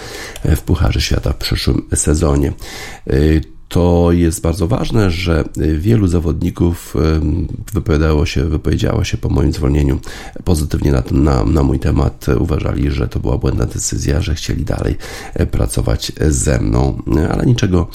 w 0.44 0.60
Pucharze 0.60 1.00
Świata 1.00 1.32
w 1.32 1.36
przyszłym 1.36 1.82
sezonie. 1.94 2.52
To 3.68 4.08
jest 4.12 4.40
bardzo 4.40 4.68
ważne, 4.68 5.10
że 5.10 5.44
wielu 5.78 6.08
zawodników 6.08 6.94
wypowiadało 7.72 8.26
się, 8.26 8.44
wypowiedziało 8.44 9.04
się 9.04 9.16
po 9.16 9.28
moim 9.28 9.52
zwolnieniu 9.52 9.98
pozytywnie 10.44 10.92
na, 10.92 11.02
na, 11.10 11.44
na 11.44 11.62
mój 11.62 11.78
temat. 11.78 12.26
Uważali, 12.40 12.90
że 12.90 13.08
to 13.08 13.20
była 13.20 13.38
błędna 13.38 13.66
decyzja, 13.66 14.20
że 14.20 14.34
chcieli 14.34 14.64
dalej 14.64 14.96
pracować 15.50 16.12
ze 16.28 16.60
mną, 16.60 17.02
ale 17.30 17.46
niczego 17.46 17.88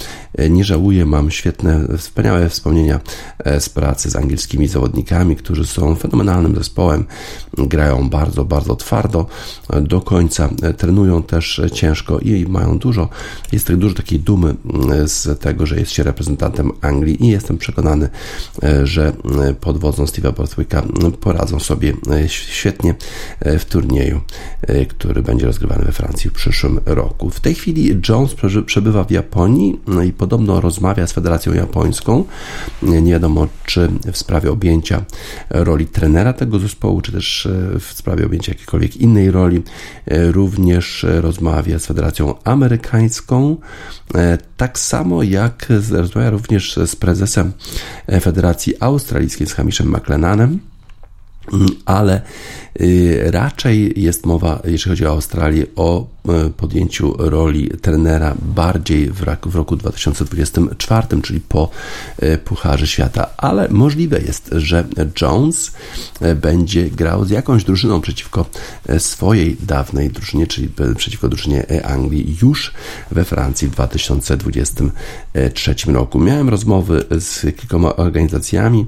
nie 0.50 0.64
żałuję. 0.64 1.06
Mam 1.06 1.32
świetne, 1.32 1.88
wspaniałe 1.98 2.50
wspomnienia 2.50 3.00
z 3.60 3.70
pracy 3.70 4.10
z 4.10 4.16
angielskimi 4.16 4.68
zawodnikami, 4.68 5.36
którzy 5.36 5.66
są 5.66 5.96
fenomenalnym 5.96 6.56
zespołem, 6.56 7.06
grają 7.58 8.10
bardzo, 8.10 8.46
bardzo 8.46 8.76
twardo 8.76 9.26
do 9.82 10.02
końca, 10.02 10.50
trenują 10.78 11.24
też 11.24 11.62
ciężko 11.74 12.20
i 12.20 12.46
mają 12.50 12.78
dużo, 12.78 13.10
jest 13.52 13.68
tak 13.68 13.78
dużo 13.78 13.96
takiej 13.96 14.20
dumy 14.20 14.56
z 15.06 15.40
tego, 15.40 15.61
że 15.66 15.80
jest 15.80 15.92
się 15.92 16.04
reprezentantem 16.04 16.72
Anglii 16.82 17.26
i 17.26 17.28
jestem 17.28 17.58
przekonany, 17.58 18.10
że 18.84 19.14
pod 19.62 19.78
wodzą 19.78 20.04
Steve'a 20.04 20.36
Borthwicka 20.36 20.84
poradzą 21.20 21.60
sobie 21.60 21.94
świetnie 22.28 22.96
w 23.42 23.66
turnieju, 23.66 24.22
który 24.90 25.22
będzie 25.22 25.46
rozgrywany 25.46 25.86
we 25.86 25.92
Francji 25.92 26.30
w 26.30 26.34
przyszłym 26.34 26.80
roku. 26.86 27.30
W 27.30 27.40
tej 27.40 27.56
chwili 27.56 28.02
Jones 28.10 28.36
przebywa 28.66 29.04
w 29.04 29.12
Japonii 29.12 29.80
i 30.08 30.14
podobno 30.14 30.62
rozmawia 30.62 31.08
z 31.08 31.12
Federacją 31.12 31.54
Japońską. 31.54 32.24
Nie 32.82 33.12
wiadomo, 33.12 33.48
czy 33.66 33.90
w 34.12 34.18
sprawie 34.18 34.52
objęcia 34.52 35.04
roli 35.50 35.86
trenera 35.86 36.34
tego 36.34 36.60
zespołu, 36.60 37.02
czy 37.02 37.12
też 37.12 37.48
w 37.80 37.94
sprawie 37.94 38.26
objęcia 38.26 38.52
jakiejkolwiek 38.52 38.98
innej 38.98 39.32
roli. 39.32 39.62
Również 40.08 41.06
rozmawia 41.22 41.80
z 41.80 41.86
Federacją 41.86 42.44
Amerykańską, 42.44 43.58
tak 44.58 44.80
samo 44.80 45.24
jak 45.24 45.51
rozmawia 45.92 46.30
również 46.30 46.80
z 46.86 46.96
prezesem 46.96 47.52
Federacji 48.22 48.74
Australijskiej, 48.80 49.48
z 49.48 49.54
Hamishem 49.54 49.96
McLennanem. 49.96 50.60
Ale 51.86 52.22
y, 52.82 53.32
raczej 53.32 54.02
jest 54.02 54.26
mowa, 54.26 54.62
jeśli 54.66 54.90
chodzi 54.90 55.06
o 55.06 55.10
Australię, 55.10 55.66
o 55.76 56.08
podjęciu 56.58 57.16
roli 57.18 57.70
trenera 57.82 58.36
bardziej 58.42 59.12
w 59.12 59.56
roku 59.56 59.76
2024, 59.76 61.22
czyli 61.22 61.40
po 61.40 61.70
y, 62.24 62.38
Pucharze 62.38 62.88
Świata, 62.88 63.30
ale 63.38 63.68
możliwe 63.70 64.22
jest, 64.22 64.50
że 64.52 64.88
Jones 65.22 65.72
będzie 66.36 66.90
grał 66.90 67.26
z 67.26 67.30
jakąś 67.30 67.64
drużyną 67.64 68.02
przeciwko 68.02 68.46
swojej 68.98 69.58
dawnej 69.60 70.10
drużynie, 70.10 70.48
czyli 70.48 70.70
przeciwko 70.98 71.30
drużynie 71.30 71.86
Anglii 71.86 72.38
już 72.42 72.74
we 73.12 73.26
Francji 73.26 73.68
w 73.68 73.72
2023 73.72 75.76
roku. 75.88 76.20
Miałem 76.20 76.50
rozmowy 76.50 77.06
z 77.20 77.56
kilkoma 77.56 77.96
organizacjami, 77.96 78.86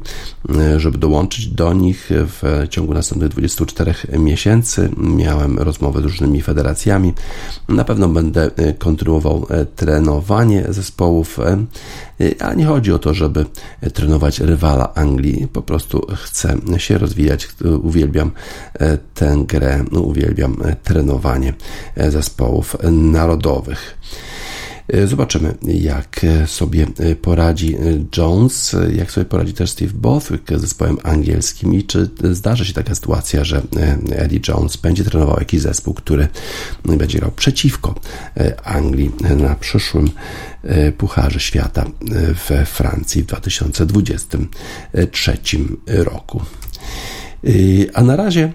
żeby 0.77 0.97
dołączyć 0.97 1.47
do 1.47 1.73
nich 1.73 2.09
w 2.09 2.67
ciągu 2.69 2.93
następnych 2.93 3.29
24 3.29 3.93
miesięcy. 4.19 4.89
Miałem 4.97 5.59
rozmowy 5.59 6.01
z 6.01 6.03
różnymi 6.03 6.41
federacjami. 6.41 7.13
Na 7.69 7.83
pewno 7.83 8.09
będę 8.09 8.51
e, 8.55 8.73
kontynuował 8.73 9.45
e, 9.49 9.65
trenowanie 9.65 10.65
zespołów, 10.69 11.39
e, 11.39 11.65
a 12.39 12.53
nie 12.53 12.65
chodzi 12.65 12.93
o 12.93 12.99
to, 12.99 13.13
żeby 13.13 13.45
trenować 13.93 14.39
rywala 14.39 14.93
Anglii. 14.93 15.47
Po 15.53 15.61
prostu 15.61 16.07
chcę 16.15 16.57
się 16.77 16.97
rozwijać. 16.97 17.47
Uwielbiam 17.83 18.31
tę 19.13 19.43
grę, 19.47 19.85
uwielbiam 19.91 20.57
trenowanie 20.83 21.53
zespołów 22.09 22.77
narodowych. 22.91 23.97
E, 24.87 25.07
zobaczymy, 25.07 25.55
jak 25.61 26.25
sobie 26.45 26.87
poradzi 27.21 27.77
Jones, 28.17 28.75
jak 28.95 29.11
sobie 29.11 29.25
poradzi 29.25 29.53
też 29.53 29.71
Steve 29.71 29.93
Bothwick 29.93 30.51
z 30.57 30.61
zespołem 30.61 30.97
angielskim 31.03 31.73
i 31.73 31.83
czy 31.83 32.09
zdarzy 32.31 32.65
się 32.65 32.73
taka 32.73 32.95
sytuacja, 32.95 33.43
że 33.43 33.57
e, 33.57 33.61
Eddie 34.15 34.39
Jones 34.47 34.77
będzie 34.77 35.03
trenował 35.03 35.39
jakiś 35.39 35.61
zespół, 35.61 35.93
który 35.93 36.27
będzie 36.85 37.19
grał 37.19 37.31
przeciwko 37.31 37.95
e, 38.37 38.67
Anglii 38.67 39.11
na 39.37 39.55
przyszłym 39.55 40.09
Pucharze 40.97 41.39
Świata 41.39 41.85
we 42.49 42.65
Francji 42.65 43.23
w 43.23 43.25
2023 43.25 45.37
roku. 45.87 46.41
A 47.93 48.03
na 48.03 48.15
razie 48.15 48.53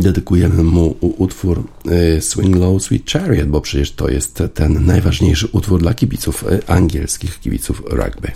dedykujemy 0.00 0.62
mu 0.62 0.96
utwór 1.00 1.62
y, 2.16 2.20
Swing 2.20 2.56
Low 2.56 2.82
Sweet 2.82 3.10
Chariot, 3.10 3.48
bo 3.48 3.60
przecież 3.60 3.92
to 3.92 4.08
jest 4.08 4.42
ten 4.54 4.86
najważniejszy 4.86 5.48
utwór 5.52 5.80
dla 5.80 5.94
kibiców 5.94 6.44
y, 6.52 6.66
angielskich, 6.66 7.40
kibiców 7.40 7.82
rugby. 7.86 8.32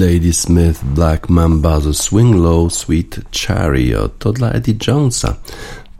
Lady 0.00 0.32
Smith, 0.32 0.80
Black 0.94 1.28
Mamba, 1.28 1.78
The 1.78 1.92
Swing 1.92 2.32
Low, 2.42 2.68
Sweet 2.70 3.18
Chariot 3.30 4.18
to 4.18 4.32
dla 4.32 4.54
Eddie 4.54 4.74
Jonesa 4.74 5.36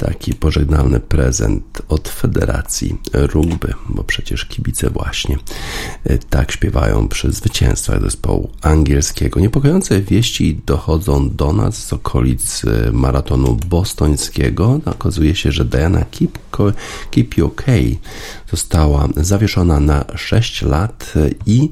taki 0.00 0.34
pożegnalny 0.34 1.00
prezent 1.00 1.82
od 1.88 2.08
Federacji 2.08 2.96
Rugby, 3.12 3.74
bo 3.88 4.04
przecież 4.04 4.44
kibice 4.44 4.90
właśnie 4.90 5.38
e, 6.04 6.18
tak 6.18 6.52
śpiewają 6.52 7.08
przy 7.08 7.32
zwycięstwach 7.32 8.02
zespołu 8.02 8.50
angielskiego. 8.62 9.40
Niepokojące 9.40 10.00
wieści 10.00 10.60
dochodzą 10.66 11.30
do 11.30 11.52
nas 11.52 11.86
z 11.86 11.92
okolic 11.92 12.62
e, 12.64 12.92
maratonu 12.92 13.58
bostońskiego. 13.66 14.80
Okazuje 14.84 15.34
się, 15.34 15.52
że 15.52 15.64
Diana 15.64 16.04
OK 17.44 17.62
została 18.50 19.08
zawieszona 19.16 19.80
na 19.80 20.04
6 20.16 20.62
lat 20.62 21.14
i 21.46 21.70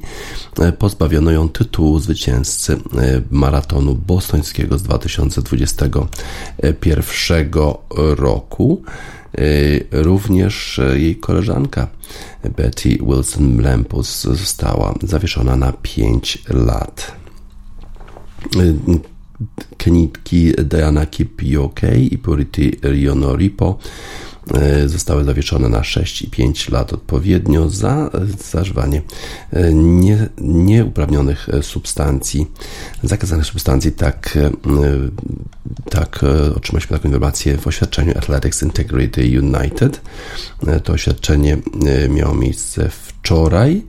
e, 0.58 0.72
pozbawiono 0.72 1.30
ją 1.30 1.48
tytułu 1.48 2.00
zwycięzcy 2.00 2.80
maratonu 3.30 3.94
bostońskiego 3.94 4.78
z 4.78 4.82
2021 4.82 7.50
roku. 7.50 8.17
E, 9.38 10.02
również 10.02 10.80
jej 10.94 11.16
koleżanka 11.16 11.88
Betty 12.56 12.88
Wilson 12.88 13.60
Lempus 13.60 14.22
została 14.22 14.94
zawieszona 15.02 15.56
na 15.56 15.72
5 15.82 16.38
lat. 16.48 17.12
Kenitki 19.76 20.52
Diana 20.64 21.06
Kipioke 21.06 22.00
i 22.00 22.18
Purity 22.18 22.70
Rionoripo 22.82 23.78
zostały 24.86 25.24
zawieszone 25.24 25.68
na 25.68 25.84
6 25.84 26.22
i 26.22 26.30
5 26.30 26.68
lat 26.68 26.92
odpowiednio 26.92 27.68
za 27.68 28.10
zażywanie 28.50 29.02
e, 29.52 29.72
nie, 29.74 30.28
nieuprawnionych 30.40 31.48
e, 31.48 31.62
substancji, 31.62 32.46
zakazanych 33.02 33.46
substancji. 33.46 33.92
Tak, 33.92 34.38
tak 35.90 36.24
otrzymaliśmy 36.56 36.96
taką 36.96 37.08
informację 37.08 37.58
w 37.58 37.66
oświadczeniu 37.66 38.18
Athletics 38.18 38.62
Integrity 38.62 39.20
United. 39.20 40.00
To 40.84 40.92
oświadczenie 40.92 41.58
miało 42.08 42.34
miejsce 42.34 42.90
wczoraj. 42.90 43.82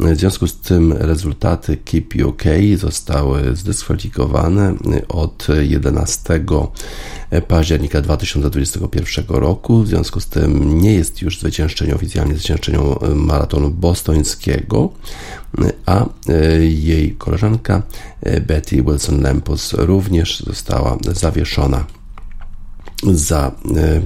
W 0.00 0.16
związku 0.16 0.46
z 0.46 0.54
tym 0.60 0.92
rezultaty 0.92 1.76
Keep 1.76 2.14
UK 2.26 2.42
zostały 2.76 3.56
zdyskwalifikowane 3.56 4.74
od 5.08 5.46
11 5.60 6.44
października 7.48 8.00
2021 8.00 9.24
roku. 9.28 9.82
W 9.82 9.88
związku 9.88 10.20
z 10.20 10.26
tym 10.26 10.78
nie 10.78 10.94
jest 10.94 11.22
już 11.22 11.40
zwyciężczynią, 11.40 11.94
oficjalnie 11.94 12.34
zwyciężczynią 12.34 12.98
maratonu 13.14 13.70
bostońskiego, 13.70 14.88
a 15.86 16.06
jej 16.60 17.14
koleżanka 17.16 17.82
Betty 18.46 18.82
Wilson-Lempus 18.82 19.74
również 19.78 20.40
została 20.40 20.98
zawieszona 21.12 21.99
za 23.02 23.52
e, 23.76 24.00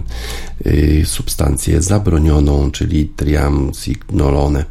e, 1.00 1.06
substancję 1.06 1.82
zabronioną, 1.82 2.70
czyli 2.70 3.08
triamcignolone 3.08 4.64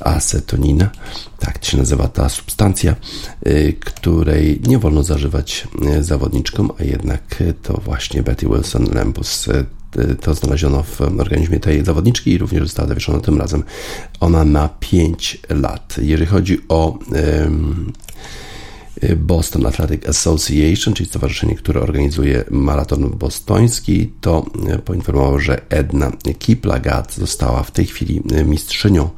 acetonina, 0.00 0.90
tak 1.38 1.64
się 1.64 1.76
nazywa 1.76 2.08
ta 2.08 2.28
substancja, 2.28 2.96
e, 3.42 3.72
której 3.72 4.60
nie 4.66 4.78
wolno 4.78 5.02
zażywać 5.02 5.68
zawodniczkom, 6.00 6.70
a 6.80 6.84
jednak 6.84 7.42
to 7.62 7.80
właśnie 7.84 8.22
Betty 8.22 8.46
Wilson 8.46 8.88
Lempus 8.92 9.48
to 10.20 10.34
znaleziono 10.34 10.82
w 10.82 11.00
organizmie 11.00 11.60
tej 11.60 11.84
zawodniczki 11.84 12.30
i 12.30 12.38
również 12.38 12.62
została 12.62 12.88
zawieszona 12.88 13.20
tym 13.20 13.38
razem 13.38 13.64
ona 14.20 14.44
na 14.44 14.68
5 14.80 15.38
lat. 15.48 15.96
Jeżeli 16.02 16.26
chodzi 16.26 16.58
o 16.68 16.98
Boston 19.16 19.66
Athletic 19.66 20.08
Association, 20.08 20.94
czyli 20.94 21.08
stowarzyszenie, 21.08 21.54
które 21.54 21.80
organizuje 21.80 22.44
maraton 22.50 23.10
bostoński, 23.10 24.12
to 24.20 24.46
e, 24.68 24.78
poinformowało, 24.78 25.38
że 25.38 25.70
Edna 25.70 26.12
Kiplagat 26.38 27.14
została 27.14 27.62
w 27.62 27.70
tej 27.70 27.86
chwili 27.86 28.22
e, 28.32 28.44
mistrzynią 28.44 29.04
e, 29.04 29.08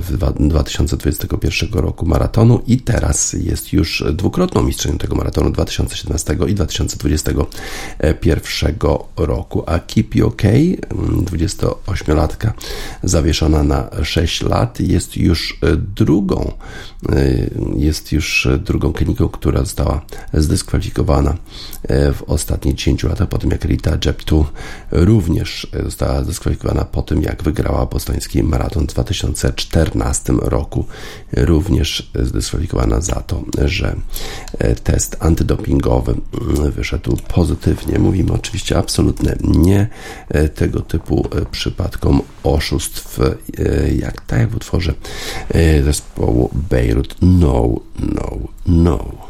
w 0.00 0.16
2021 0.48 1.72
roku 1.72 2.06
maratonu 2.06 2.62
i 2.66 2.80
teraz 2.80 3.32
jest 3.32 3.72
już 3.72 4.04
dwukrotną 4.12 4.62
mistrzynią 4.62 4.98
tego 4.98 5.16
maratonu 5.16 5.50
2017 5.50 6.36
i 6.48 6.54
2021 6.54 8.76
roku. 9.16 9.62
A 9.66 9.78
Keep 9.78 10.14
OK, 10.24 10.42
28-latka 11.24 12.50
zawieszona 13.02 13.62
na 13.62 13.90
6 14.02 14.42
lat, 14.42 14.80
jest 14.80 15.16
już 15.16 15.60
drugą, 15.96 16.52
jest 17.76 18.12
już 18.12 18.48
drugą 18.64 18.85
drugą 18.86 18.98
kliniką, 18.98 19.28
która 19.28 19.60
została 19.60 20.00
zdyskwalifikowana 20.34 21.36
e, 21.82 22.12
w 22.12 22.22
ostatnich 22.22 22.74
10 22.74 23.02
latach, 23.04 23.28
po 23.28 23.38
tym 23.38 23.50
jak 23.50 23.64
Rita 23.64 23.98
Jeptu 24.04 24.46
również 24.90 25.66
została 25.84 26.24
zdyskwalifikowana 26.24 26.84
po 26.84 27.02
tym, 27.02 27.22
jak 27.22 27.42
wygrała 27.42 27.86
bostoński 27.86 28.42
maraton 28.42 28.86
w 28.86 28.86
2014 28.86 30.32
roku. 30.42 30.84
Również 31.32 32.10
zdyskwalifikowana 32.14 33.00
za 33.00 33.14
to, 33.14 33.42
że 33.64 33.96
e, 34.58 34.74
test 34.74 35.16
antydopingowy 35.20 36.12
mm, 36.12 36.72
wyszedł 36.72 37.16
pozytywnie. 37.28 37.98
Mówimy 37.98 38.32
oczywiście 38.32 38.78
absolutnie 38.78 39.36
nie 39.40 39.88
e, 40.28 40.48
tego 40.48 40.80
typu 40.80 41.28
przypadkom 41.50 42.22
oszustw, 42.42 43.18
jak 43.98 44.20
tak 44.20 44.50
w 44.50 44.56
utworze 44.56 44.94
zespołu 45.84 46.50
Beirut 46.70 47.16
No, 47.22 47.80
No, 47.98 48.38
No. 48.76 49.25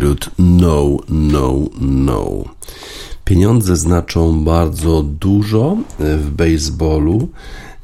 Beirut. 0.00 0.30
No, 0.38 0.96
no, 1.08 1.54
no. 1.80 2.44
Pieniądze 3.24 3.76
znaczą 3.76 4.44
bardzo 4.44 5.02
dużo 5.02 5.76
w 5.98 6.30
baseballu. 6.30 7.28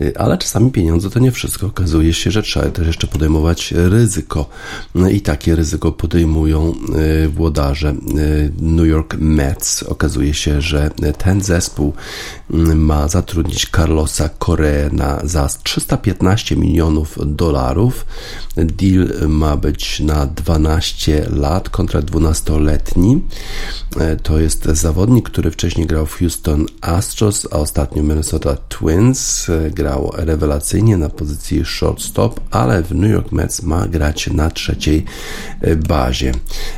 Y, 0.00 0.18
ale 0.18 0.38
czasami 0.38 0.70
pieniądze 0.70 1.10
to 1.10 1.18
nie 1.18 1.32
wszystko. 1.32 1.66
Okazuje 1.66 2.14
się, 2.14 2.30
że 2.30 2.42
trzeba 2.42 2.70
też 2.70 2.86
jeszcze 2.86 3.06
podejmować 3.06 3.72
ryzyko. 3.76 4.48
No 4.94 5.08
I 5.08 5.20
takie 5.20 5.56
ryzyko 5.56 5.92
podejmują 5.92 6.74
y, 7.24 7.28
włodarze 7.28 7.94
New 8.60 8.86
York 8.86 9.16
Mets. 9.18 9.82
Okazuje 9.82 10.34
się, 10.34 10.60
że 10.60 10.90
ten 11.18 11.42
zespół 11.42 11.92
ma 12.74 13.08
zatrudnić 13.08 13.70
Carlosa 13.76 14.30
Correa 14.46 15.20
za 15.24 15.48
315 15.62 16.56
milionów 16.56 17.18
dolarów. 17.26 18.06
Deal 18.56 19.28
ma 19.28 19.56
być 19.56 20.00
na 20.00 20.26
12 20.26 21.26
lat, 21.30 21.70
kontrakt 21.70 22.10
12-letni. 22.10 23.22
To 24.22 24.40
jest 24.40 24.64
zawodnik, 24.64 25.30
który 25.30 25.50
wcześniej 25.50 25.86
grał 25.86 26.06
w 26.06 26.18
Houston 26.18 26.66
Astros, 26.80 27.48
a 27.50 27.56
ostatnio 27.56 28.02
Minnesota 28.02 28.56
Twins. 28.72 29.50
Grał 29.70 29.92
grał 29.92 30.12
rewelacyjnie 30.14 30.96
na 30.96 31.08
pozycji 31.08 31.64
shortstop, 31.64 32.40
ale 32.50 32.82
w 32.82 32.94
New 32.94 33.10
York 33.10 33.32
Mets 33.32 33.62
ma 33.62 33.86
grać 33.86 34.26
na 34.26 34.50
trzeciej 34.50 35.04
e, 35.60 35.76
bazie. 35.76 36.32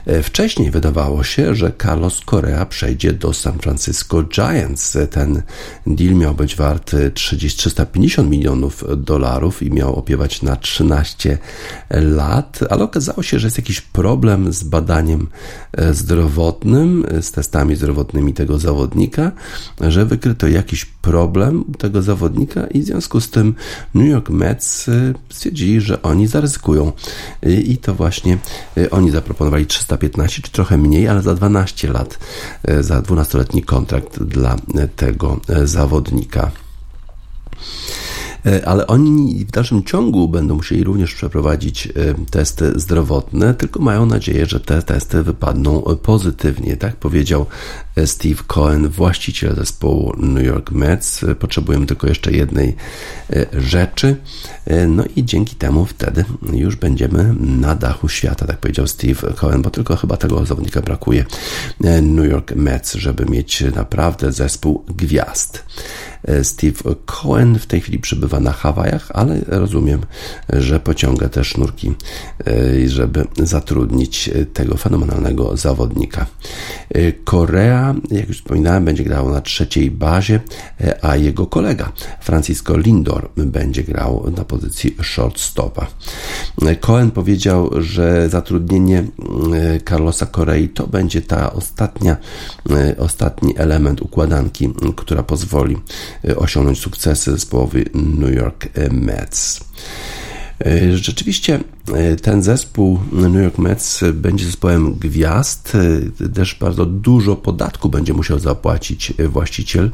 E, 0.07 0.23
wcześniej 0.23 0.71
wydawało 0.71 1.25
się, 1.25 1.55
że 1.55 1.73
Carlos 1.83 2.21
Correa 2.31 2.67
przejdzie 2.67 3.13
do 3.13 3.33
San 3.33 3.59
Francisco 3.59 4.23
Giants. 4.23 4.99
Ten 5.11 5.43
deal 5.87 6.15
miał 6.15 6.35
być 6.35 6.57
wart 6.57 6.97
30, 7.15 7.59
350 7.59 8.31
milionów 8.31 8.85
dolarów 8.97 9.63
i 9.63 9.71
miał 9.71 9.95
opiewać 9.95 10.43
na 10.43 10.57
13 10.57 11.39
lat, 11.91 12.61
ale 12.71 12.85
okazało 12.85 13.23
się, 13.23 13.39
że 13.39 13.47
jest 13.47 13.59
jakiś 13.59 13.81
problem 13.81 14.53
z 14.53 14.63
badaniem 14.63 15.27
e, 15.73 15.95
zdrowotnym, 15.95 17.07
z 17.21 17.33
testami 17.33 17.77
zdrowotnymi 17.77 18.35
tego 18.35 18.59
zawodnika, 18.59 19.33
że 19.81 20.07
wykryto 20.07 20.49
jakiś 20.49 20.85
problem 20.85 21.65
tego 21.79 21.94
zawodnika 22.03 22.67
i 22.67 22.81
w 22.81 22.85
związku 22.85 23.21
z 23.21 23.31
tym 23.31 23.55
New 23.95 24.09
York 24.09 24.31
Mets 24.31 24.89
y, 24.89 25.15
stwierdzili, 25.31 25.81
że 25.81 26.03
oni 26.03 26.27
zaryzykują 26.27 26.93
y, 27.47 27.55
i 27.55 27.77
to 27.77 27.95
właśnie 27.95 28.39
y, 28.79 28.91
oni 28.91 29.11
zaproponowali 29.11 29.67
315 29.67 30.43
czy 30.43 30.51
trochę 30.51 30.79
mniej, 30.79 31.09
ale 31.09 31.23
za 31.23 31.35
12 31.35 31.93
lat, 31.93 32.19
za 32.81 33.01
12-letni 33.01 33.63
kontrakt 33.63 34.23
dla 34.23 34.57
tego 34.97 35.41
zawodnika. 35.65 36.51
Ale 38.67 38.87
oni 38.87 39.45
w 39.45 39.51
dalszym 39.51 39.85
ciągu 39.85 40.29
będą 40.29 40.55
musieli 40.55 40.85
również 40.85 41.15
przeprowadzić 41.15 41.89
testy 42.31 42.73
zdrowotne, 42.81 43.55
tylko 43.55 43.81
mają 43.81 44.07
nadzieję, 44.07 44.47
że 44.47 44.61
te 44.61 44.83
testy 44.83 45.23
wypadną 45.23 45.83
pozytywnie. 46.03 46.77
Tak 46.77 46.97
powiedział 46.97 47.47
Steve 48.07 48.43
Cohen, 48.47 48.89
właściciel 48.89 49.55
zespołu 49.55 50.15
New 50.19 50.45
York 50.45 50.71
Mets. 50.71 51.25
Potrzebujemy 51.39 51.87
tylko 51.87 52.07
jeszcze 52.07 52.33
jednej 52.33 52.77
rzeczy, 53.53 54.17
no 54.89 55.05
i 55.17 55.25
dzięki 55.25 55.57
temu 55.57 55.87
wtedy 55.87 56.25
już 56.53 56.77
będziemy 56.77 57.35
na 57.41 57.75
dachu 57.75 58.09
świata, 58.09 58.47
tak 58.47 58.59
powiedział 58.59 58.87
Steve 58.87 59.33
Cohen, 59.37 59.63
bo 59.63 59.71
tylko 59.71 59.97
chyba 59.97 60.17
tego 60.17 60.47
zawodnika 60.47 60.81
brakuje 60.81 61.25
New 62.03 62.31
York 62.31 62.55
Mets, 62.57 62.95
żeby 62.95 63.27
mieć 63.27 63.61
naprawdę 63.61 64.33
zespół 64.33 64.85
gwiazd. 64.89 65.65
Steve 66.43 66.95
Cohen 67.07 67.59
w 67.59 67.67
tej 67.67 67.81
chwili 67.81 67.99
przebywa 67.99 68.41
na 68.41 68.53
Hawajach, 68.53 69.09
ale 69.15 69.41
rozumiem, 69.47 70.01
że 70.53 70.81
pociąga 70.81 71.29
te 71.29 71.45
sznurki, 71.45 71.95
e, 72.47 72.89
żeby 72.89 73.25
zatrudnić 73.37 74.31
tego 74.53 74.77
fenomenalnego 74.77 75.57
zawodnika. 75.57 76.27
E, 76.95 77.13
Jak 78.11 78.29
już 78.29 78.37
wspominałem, 78.37 78.85
będzie 78.85 79.05
grał 79.05 79.31
na 79.31 79.41
trzeciej 79.41 79.91
bazie, 79.91 80.41
e, 80.81 81.05
a 81.05 81.17
jego 81.17 81.47
kolega 81.47 81.93
Francisco 82.21 82.77
Lindor 82.77 83.29
będzie 83.37 83.83
grał 83.83 84.31
na 84.37 84.45
pozycji 84.45 84.97
shortstopa. 85.03 85.87
Cohen 86.81 87.11
powiedział, 87.11 87.71
że 87.83 88.29
zatrudnienie 88.29 89.05
Carlosa 89.89 90.27
Korei 90.27 90.69
to 90.69 90.87
będzie 90.87 91.23
ta 91.23 91.53
ostatnia, 91.53 92.17
ostatni 92.99 93.55
element 93.59 94.03
układanki, 94.03 94.69
która 94.97 95.23
pozwoli 95.23 95.77
osiągnąć 96.37 96.79
sukcesy 96.79 97.33
zespołowi 97.33 97.85
New 97.95 98.35
York 98.35 98.69
Mets. 98.91 99.61
E, 100.61 100.97
rzeczywiście 100.97 101.61
e, 101.95 102.17
ten 102.17 102.43
zespół 102.43 102.99
New 103.13 103.43
York 103.43 103.59
Mets 103.59 104.01
będzie 104.15 104.45
zespołem 104.45 104.95
gwiazd. 104.95 105.73
E, 106.21 106.29
też 106.29 106.55
bardzo 106.55 106.87
dużo 106.87 107.37
podatku 107.37 107.89
będzie 107.89 108.15
musiał 108.15 108.39
zapłacić 108.39 109.13
właściciel, 109.29 109.91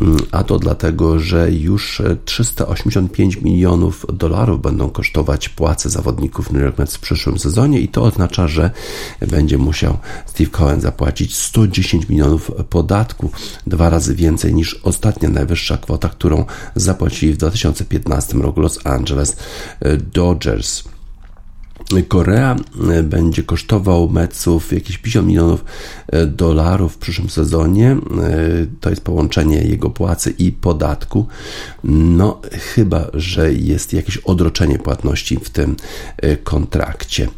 mm, 0.00 0.16
a 0.32 0.44
to 0.44 0.58
dlatego, 0.58 1.18
że 1.18 1.52
już 1.52 2.02
385 2.24 3.36
milionów 3.36 4.06
dolarów 4.12 4.62
będą 4.62 4.90
kosztować 4.90 5.48
płace 5.48 5.90
zawodników 5.90 6.52
New 6.52 6.62
York 6.62 6.78
Mets 6.78 6.96
w 6.96 7.00
przyszłym 7.00 7.38
sezonie 7.38 7.80
i 7.80 7.88
to 7.88 8.02
oznacza, 8.02 8.48
że 8.48 8.70
będzie 9.28 9.58
musiał 9.58 9.98
Steve 10.26 10.50
Cohen 10.50 10.80
zapłacić 10.80 11.36
110 11.36 12.08
milionów 12.08 12.50
podatku, 12.70 13.30
dwa 13.66 13.90
razy 13.90 14.14
więcej 14.14 14.54
niż 14.54 14.74
ostatnia 14.74 15.28
najwyższa 15.28 15.76
kwota, 15.76 16.08
którą 16.08 16.44
zapłacili 16.76 17.32
w 17.32 17.36
2015 17.36 18.38
roku 18.38 18.60
Los 18.60 18.86
Angeles 18.86 19.36
Dodgers. 19.96 20.82
Korea 22.08 22.56
e, 22.90 23.02
będzie 23.02 23.42
kosztował 23.42 24.08
Metsów 24.08 24.72
jakieś 24.72 24.98
50 24.98 25.28
milionów 25.28 25.64
e, 26.08 26.26
dolarów 26.26 26.94
w 26.94 26.98
przyszłym 26.98 27.30
sezonie. 27.30 27.90
E, 27.90 27.96
to 28.80 28.90
jest 28.90 29.02
połączenie 29.02 29.62
jego 29.62 29.90
płacy 29.90 30.34
i 30.38 30.52
podatku. 30.52 31.26
No, 31.84 32.40
chyba, 32.74 33.06
że 33.14 33.52
jest 33.52 33.92
jakieś 33.92 34.16
odroczenie 34.16 34.78
płatności 34.78 35.36
w 35.36 35.50
tym 35.50 35.76
kontrakcie. 36.44 37.28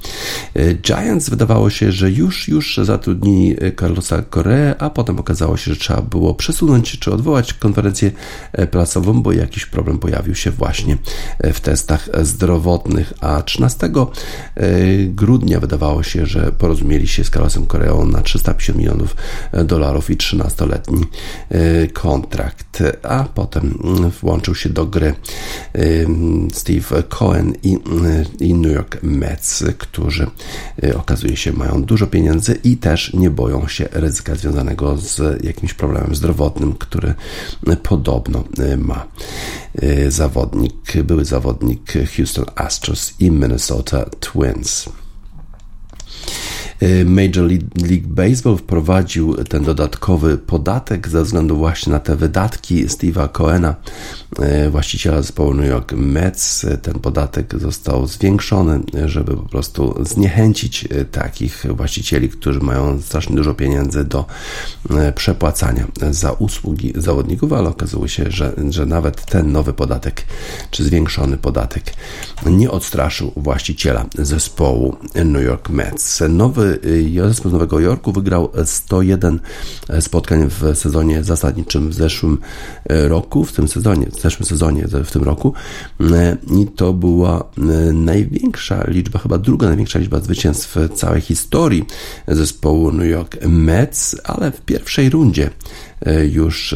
Giants 0.82 1.30
wydawało 1.30 1.70
się, 1.70 1.92
że 1.92 2.10
już, 2.10 2.48
już 2.48 2.80
zatrudnili 2.82 3.56
Carlosa 3.80 4.22
Korea, 4.22 4.74
a 4.78 4.90
potem 4.90 5.18
okazało 5.18 5.56
się, 5.56 5.74
że 5.74 5.80
trzeba 5.80 6.02
było 6.02 6.34
przesunąć 6.34 6.98
czy 6.98 7.12
odwołać 7.12 7.54
konferencję 7.54 8.10
prasową, 8.70 9.22
bo 9.22 9.32
jakiś 9.32 9.66
problem 9.66 9.98
pojawił 9.98 10.34
się 10.34 10.50
właśnie 10.50 10.96
w 11.40 11.60
testach 11.60 12.08
zdrowotnych. 12.22 13.12
A 13.20 13.42
13 13.42 13.86
E, 13.86 14.06
grudnia 15.08 15.60
wydawało 15.60 16.02
się, 16.02 16.26
że 16.26 16.52
porozumieli 16.52 17.08
się 17.08 17.24
z 17.24 17.30
Carlosem 17.30 17.66
Koreą 17.66 18.04
na 18.04 18.22
350 18.22 18.78
milionów 18.78 19.16
e, 19.52 19.64
dolarów 19.64 20.10
i 20.10 20.16
13-letni 20.16 21.04
e, 21.48 21.86
kontrakt, 21.86 22.82
a 23.02 23.24
potem 23.34 23.78
mm, 23.84 24.10
włączył 24.10 24.54
się 24.54 24.68
do 24.68 24.86
gry 24.86 25.14
Steve 26.52 27.02
Cohen 27.08 27.52
i, 27.62 27.78
i 28.40 28.54
New 28.54 28.72
York 28.72 29.02
Mets, 29.02 29.64
którzy 29.78 30.26
okazuje 30.96 31.36
się 31.36 31.52
mają 31.52 31.82
dużo 31.82 32.06
pieniędzy 32.06 32.58
i 32.64 32.76
też 32.76 33.12
nie 33.12 33.30
boją 33.30 33.68
się 33.68 33.88
ryzyka 33.92 34.34
związanego 34.34 34.96
z 34.96 35.44
jakimś 35.44 35.74
problemem 35.74 36.14
zdrowotnym, 36.14 36.72
który 36.72 37.14
podobno 37.82 38.44
ma 38.78 39.06
zawodnik, 40.08 41.02
były 41.04 41.24
zawodnik 41.24 41.92
Houston 42.16 42.44
Astros 42.54 43.14
i 43.18 43.30
Minnesota 43.30 44.04
Twins. 44.32 44.88
Y, 46.82 47.04
Major 47.04 47.44
League 47.88 48.06
Baseball 48.06 48.56
wprowadził 48.56 49.34
ten 49.34 49.64
dodatkowy 49.64 50.38
podatek 50.38 51.08
ze 51.08 51.22
względu 51.22 51.56
właśnie 51.56 51.92
na 51.92 52.00
te 52.00 52.16
wydatki 52.16 52.86
Steve'a 52.86 53.28
Cohena, 53.32 53.74
y, 54.66 54.70
właściciela 54.70 55.22
zespołu 55.22 55.54
New 55.54 55.68
York 55.68 55.92
Mets. 55.92 56.66
Ten 56.82 56.94
podatek 56.94 57.54
został 57.60 58.06
zwiększony, 58.06 58.80
żeby 59.04 59.36
po 59.36 59.42
prostu 59.42 60.04
zniechęcić 60.04 60.84
y, 60.84 61.04
takich 61.04 61.66
właścicieli, 61.70 62.28
którzy 62.28 62.60
mają 62.60 63.02
strasznie 63.02 63.36
dużo 63.36 63.54
pieniędzy 63.54 64.04
do 64.04 64.24
przepłacania 65.14 65.86
za 66.10 66.32
usługi 66.32 66.92
zawodników, 66.96 67.52
ale 67.52 67.68
okazuje 67.68 68.08
się, 68.08 68.24
że, 68.28 68.52
że 68.70 68.86
nawet 68.86 69.24
ten 69.26 69.52
nowy 69.52 69.72
podatek, 69.72 70.24
czy 70.70 70.84
zwiększony 70.84 71.36
podatek 71.36 71.94
nie 72.46 72.70
odstraszył 72.70 73.32
właściciela 73.36 74.06
zespołu 74.14 74.96
New 75.14 75.42
York 75.42 75.68
Mets. 75.68 76.22
Nowy 76.28 76.71
zespół 77.28 77.50
z 77.50 77.52
Nowego 77.52 77.80
Jorku 77.80 78.12
wygrał 78.12 78.50
101 78.64 79.40
spotkań 80.00 80.48
w 80.48 80.78
sezonie 80.78 81.24
zasadniczym 81.24 81.90
w 81.90 81.94
zeszłym 81.94 82.38
e, 82.88 83.08
roku, 83.08 83.44
w 83.44 83.52
tym 83.52 83.68
sezonie, 83.68 84.06
w 84.06 84.20
zeszłym 84.20 84.46
sezonie, 84.46 84.84
w 85.04 85.10
tym 85.10 85.22
roku. 85.22 85.54
E, 86.00 86.36
I 86.60 86.66
to 86.66 86.92
była 86.92 87.40
e, 87.58 87.62
największa 87.92 88.84
liczba, 88.88 89.18
chyba 89.18 89.38
druga 89.38 89.66
największa 89.66 89.98
liczba 89.98 90.20
zwycięstw 90.20 90.76
w 90.76 90.94
całej 90.94 91.20
historii 91.20 91.84
zespołu 92.28 92.92
New 92.92 93.10
York 93.10 93.36
Mets, 93.46 94.16
ale 94.24 94.52
w 94.52 94.60
pierwszej 94.60 95.10
rundzie 95.10 95.50
już 96.32 96.74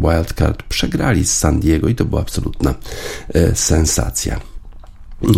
Wildcard 0.00 0.62
przegrali 0.62 1.24
z 1.24 1.32
San 1.32 1.60
Diego 1.60 1.88
i 1.88 1.94
to 1.94 2.04
była 2.04 2.20
absolutna 2.20 2.74
sensacja. 3.54 4.55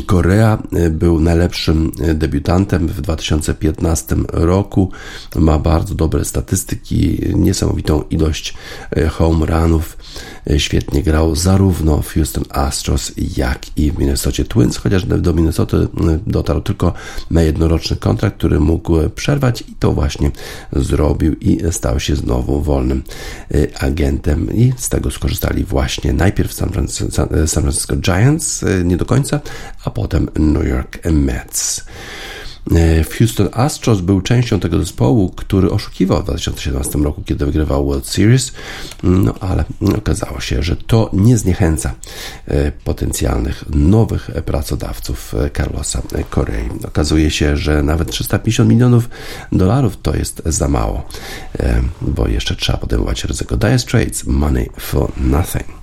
Korea 0.07 0.59
e, 0.73 0.91
był 0.91 1.21
najlepszym 1.21 1.93
e, 2.01 2.15
debiutantem 2.15 2.89
w 2.89 3.01
2015 3.01 4.17
roku. 4.29 4.91
Ma 5.37 5.59
bardzo 5.59 5.95
dobre 5.95 6.25
statystyki, 6.25 7.19
niesamowitą 7.35 8.03
ilość 8.11 8.55
e, 8.91 9.09
home 9.09 9.47
runów. 9.47 9.99
Świetnie 10.57 11.03
grał 11.03 11.37
zarówno 11.37 12.03
w 12.03 12.15
Houston 12.15 12.45
Astros, 12.49 13.13
jak 13.37 13.79
i 13.79 13.91
w 13.91 13.99
Minnesota 13.99 14.45
Twins, 14.45 14.77
chociaż 14.77 15.05
do 15.05 15.33
Minnesota 15.33 15.77
dotarł 16.27 16.61
tylko 16.61 16.93
na 17.31 17.43
jednoroczny 17.43 17.97
kontrakt, 17.97 18.37
który 18.37 18.61
mógł 18.61 19.09
przerwać 19.15 19.61
i 19.61 19.75
to 19.79 19.93
właśnie 19.93 20.31
zrobił 20.73 21.35
i 21.41 21.59
stał 21.71 22.01
się 22.01 22.17
znowu 22.17 22.63
wolnym 22.63 23.03
agentem 23.81 24.57
i 24.57 24.73
z 24.77 24.89
tego 24.89 25.11
skorzystali 25.11 25.65
właśnie 25.65 26.13
najpierw 26.13 26.53
San 26.53 26.71
Francisco 27.63 27.97
Giants, 27.97 28.65
nie 28.85 28.97
do 28.97 29.05
końca, 29.05 29.41
a 29.89 29.91
potem 29.91 30.29
New 30.39 30.67
York 30.67 30.99
Mets. 31.05 31.85
E, 32.75 33.05
w 33.05 33.15
Houston 33.19 33.49
Astros 33.53 34.01
był 34.01 34.21
częścią 34.21 34.61
tego 34.61 34.79
zespołu, 34.79 35.31
który 35.37 35.71
oszukiwał 35.71 36.21
w 36.21 36.25
2017 36.25 36.99
roku, 36.99 37.23
kiedy 37.23 37.47
wygrywał 37.47 37.87
World 37.87 38.07
Series, 38.07 38.53
no 39.03 39.35
ale 39.41 39.65
okazało 39.99 40.41
się, 40.41 40.63
że 40.63 40.77
to 40.77 41.11
nie 41.13 41.39
zniechęca 41.39 41.95
e, 42.47 42.73
potencjalnych 42.73 43.65
nowych 43.71 44.31
pracodawców 44.45 45.35
e, 45.35 45.51
Carlosa 45.51 46.03
Corei. 46.31 46.69
Okazuje 46.85 47.31
się, 47.31 47.57
że 47.57 47.83
nawet 47.83 48.11
350 48.11 48.71
milionów 48.71 49.09
dolarów 49.53 49.97
to 50.03 50.17
jest 50.17 50.43
za 50.47 50.69
mało, 50.69 51.09
bo 52.01 52.29
jeszcze 52.29 52.57
trzeba 52.57 52.79
podejmować 52.79 53.25
ryzyko. 53.25 53.57
Dire 53.57 53.79
Straits, 53.79 54.25
Money 54.25 54.71
for 54.79 55.13
Nothing. 55.17 55.78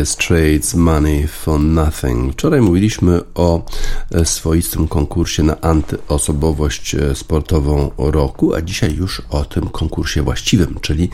Dire 0.00 0.06
Straits 0.06 0.74
Money 0.74 1.26
for 1.26 1.60
Nothing. 1.60 2.32
Wczoraj 2.32 2.60
mówiliśmy 2.60 3.20
o 3.34 3.64
e, 4.10 4.24
swoistym 4.24 4.88
konkursie 4.88 5.42
na 5.42 5.60
antyosobowość 5.60 6.94
e, 6.94 7.14
sportową 7.14 7.90
roku, 7.98 8.54
a 8.54 8.62
dzisiaj 8.62 8.94
już 8.94 9.22
o 9.30 9.44
tym 9.44 9.68
konkursie 9.68 10.22
właściwym, 10.22 10.78
czyli 10.80 11.08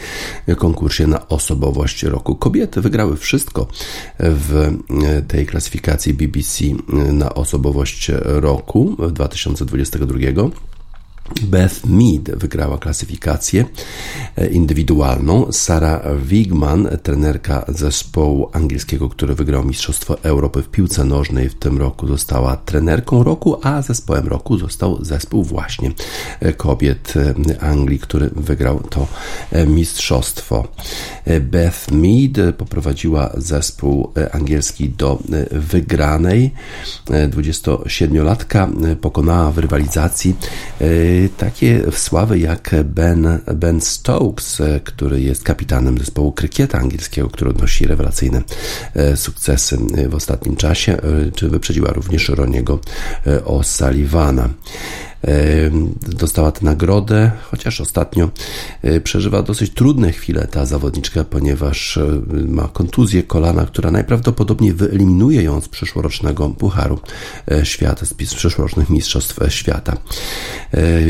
konkursie 0.57 1.07
na 1.07 1.29
osobowość 1.29 2.03
roku. 2.03 2.37
Kobiety 2.37 2.81
wygrały 2.81 3.17
wszystko 3.17 3.67
w 4.19 4.73
e, 5.05 5.23
tej 5.23 5.47
klasyfikacji 5.47 6.15
BBC 6.15 6.65
na 7.13 7.35
osobowość 7.35 8.11
roku 8.25 8.97
2022. 9.13 10.17
Beth 11.43 11.85
Mead 11.85 12.39
wygrała 12.39 12.79
klasyfikację 12.79 13.65
e, 14.37 14.47
indywidualną. 14.47 15.53
Sarah 15.53 16.21
Wigman, 16.23 16.89
trenerka 17.03 17.65
zespołu 17.69 18.51
angielskiego, 18.53 19.09
który 19.09 19.35
wygrał 19.35 19.65
Mistrzostwo 19.65 20.23
Europy 20.23 20.63
w 20.63 20.69
piłce 20.69 21.05
nożnej 21.05 21.49
w 21.49 21.55
tym 21.55 21.79
roku, 21.79 22.07
została 22.07 22.57
trenerką 22.57 23.23
roku, 23.23 23.59
a 23.63 23.83
zespołem 23.83 24.29
roku 24.29 24.59
został 24.59 25.05
zespół 25.05 25.45
właśnie 25.45 25.93
e, 26.41 26.53
kobiet 26.53 27.15
e, 27.17 27.63
Anglii, 27.63 27.99
który 27.99 28.31
wygrał 28.37 28.81
to 28.81 29.07
mistrzostwo. 29.67 30.69
Beth 31.41 31.93
Mead 31.93 32.57
poprowadziła 32.57 33.31
zespół 33.37 34.13
angielski 34.33 34.89
do 34.89 35.19
wygranej. 35.51 36.51
27-latka 37.07 38.97
pokonała 39.01 39.53
w 39.53 39.59
rywalizacji 39.59 40.37
takie 41.37 41.83
sławy 41.93 42.39
jak 42.39 42.71
Ben, 42.85 43.39
ben 43.55 43.81
Stokes, 43.81 44.63
który 44.85 45.21
jest 45.21 45.45
kapitanem 45.45 45.99
zespołu 45.99 46.33
krykieta 46.33 46.79
angielskiego, 46.79 47.29
który 47.29 47.51
odnosi 47.51 47.87
rewelacyjne 47.87 48.43
e, 48.95 49.17
sukcesy 49.17 49.79
w 50.09 50.15
ostatnim 50.15 50.57
czasie, 50.57 50.93
e, 50.93 51.31
czy 51.35 51.49
wyprzedziła 51.49 51.93
również 51.93 52.29
Roniego 52.29 52.79
e, 53.27 53.39
O'Sullivana 53.39 54.49
dostała 56.01 56.53
tę 56.53 56.65
nagrodę, 56.65 57.31
chociaż 57.51 57.81
ostatnio 57.81 58.31
e, 58.83 59.01
przeżywa 59.01 59.43
dosyć 59.43 59.75
trudne 59.75 60.13
chwile 60.13 60.47
ta 60.47 60.67
zawodniczka, 60.67 61.25
ponieważ 61.25 61.97
e, 61.97 62.23
ma 62.49 62.69
kontuzję 62.69 63.23
kolana, 63.23 63.67
która 63.67 63.91
najprawdopodobniej 63.91 64.73
wyeliminuje 64.73 65.43
ją 65.43 65.61
z 65.61 65.69
przyszłorocznego 65.69 66.49
Pucharu 66.49 66.99
e, 67.51 67.67
Świata, 67.67 68.07
z 68.07 68.15
przyszłorocznych 68.15 68.91
Mistrzostw 68.91 69.39
Świata. 69.49 69.97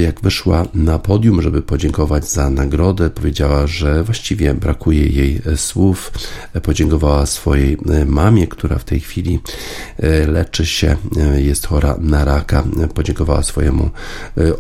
Jak 0.02 0.20
wyszła 0.20 0.66
na 0.74 0.98
podium, 0.98 1.42
żeby 1.42 1.62
podziękować 1.62 2.28
za 2.28 2.50
nagrodę, 2.50 3.11
powiedziała, 3.11 3.66
że 3.66 4.04
właściwie 4.04 4.54
brakuje 4.54 5.07
jej 5.07 5.42
słów. 5.57 6.12
Podziękowała 6.62 7.26
swojej 7.26 7.76
mamie, 8.07 8.46
która 8.46 8.78
w 8.78 8.84
tej 8.84 9.00
chwili 9.00 9.40
leczy 10.26 10.66
się, 10.66 10.96
jest 11.36 11.66
chora 11.66 11.96
na 12.00 12.24
raka. 12.24 12.64
Podziękowała 12.94 13.42
swojemu 13.42 13.90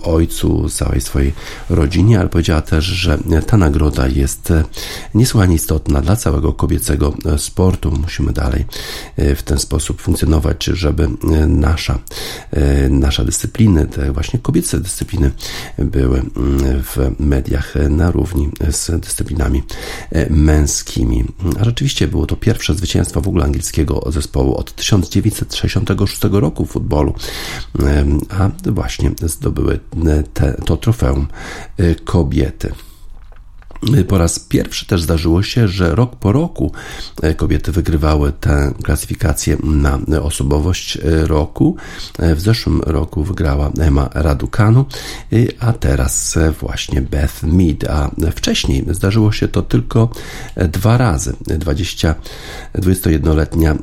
ojcu, 0.02 0.68
całej 0.68 1.00
swojej 1.00 1.32
rodzinie, 1.70 2.20
ale 2.20 2.28
powiedziała 2.28 2.62
też, 2.62 2.84
że 2.84 3.18
ta 3.46 3.56
nagroda 3.56 4.08
jest 4.08 4.50
e, 4.50 4.64
niesłychanie 5.14 5.54
istotna 5.54 6.00
dla 6.00 6.16
całego 6.16 6.52
kobiecego 6.52 7.14
e, 7.24 7.38
sportu. 7.38 7.92
Musimy 8.02 8.32
dalej 8.32 8.64
w 9.16 9.42
ten 9.42 9.58
sposób 9.58 10.00
funkcjonować, 10.00 10.64
żeby 10.64 11.08
nasza, 11.46 11.98
nasza 12.90 13.24
dyscypliny, 13.24 13.86
te 13.86 14.12
właśnie 14.12 14.38
kobiece 14.38 14.80
dyscypliny 14.80 15.30
były 15.78 16.22
w 16.82 17.10
mediach 17.18 17.74
na 17.90 18.10
równi 18.10 18.50
z 18.70 19.00
dyscyplinami 19.00 19.62
męskimi. 20.30 21.24
A 21.60 21.64
rzeczywiście 21.64 22.08
było 22.08 22.26
to 22.26 22.36
pierwsze 22.36 22.74
zwycięstwo 22.74 23.20
w 23.20 23.28
ogóle 23.28 23.44
angielskiego 23.44 24.04
zespołu 24.06 24.56
od 24.56 24.74
1966 24.74 26.20
roku 26.30 26.66
w 26.66 26.70
futbolu, 26.70 27.14
a 28.38 28.50
właśnie 28.70 29.10
zdobyły 29.28 29.78
te, 30.34 30.52
to 30.64 30.76
trofeum 30.76 31.28
y, 31.80 31.96
kobiety. 32.04 32.72
Po 34.08 34.18
raz 34.18 34.38
pierwszy 34.38 34.86
też 34.86 35.02
zdarzyło 35.02 35.42
się, 35.42 35.68
że 35.68 35.94
rok 35.94 36.16
po 36.16 36.32
roku 36.32 36.72
e, 37.22 37.34
kobiety 37.34 37.72
wygrywały 37.72 38.32
tę 38.32 38.72
klasyfikację 38.82 39.56
na 39.62 39.98
osobowość 40.22 40.96
e, 40.96 41.26
roku. 41.26 41.76
W 42.18 42.40
zeszłym 42.40 42.80
roku 42.80 43.24
wygrała 43.24 43.70
Emma 43.78 44.08
Raducanu, 44.14 44.84
a 45.60 45.72
teraz 45.72 46.38
właśnie 46.60 47.02
Beth 47.02 47.42
Mead, 47.42 47.84
a 47.90 48.10
wcześniej 48.30 48.84
zdarzyło 48.90 49.32
się 49.32 49.48
to 49.48 49.62
tylko 49.62 50.08
dwa 50.56 50.98
razy. 50.98 51.36
20, 51.40 52.14
21-letnia 52.74 53.76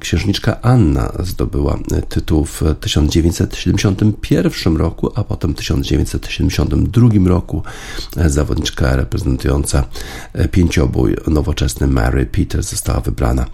księżniczka 0.00 0.62
Anna 0.62 1.12
zdobyła 1.18 1.78
tytuł 2.08 2.44
w 2.44 2.62
1971 2.80 4.76
roku, 4.76 5.12
a 5.14 5.24
potem 5.24 5.54
w 5.54 5.56
1972 5.56 7.08
roku 7.28 7.62
zawodniczka 8.26 8.96
reprezentująca 8.96 9.29
reprezentująca 9.30 9.84
e, 10.32 10.48
pięciobój 10.48 11.16
nowoczesny 11.26 11.86
Mary 11.86 12.26
Peters 12.26 12.70
została 12.70 13.00
wybrana 13.00 13.46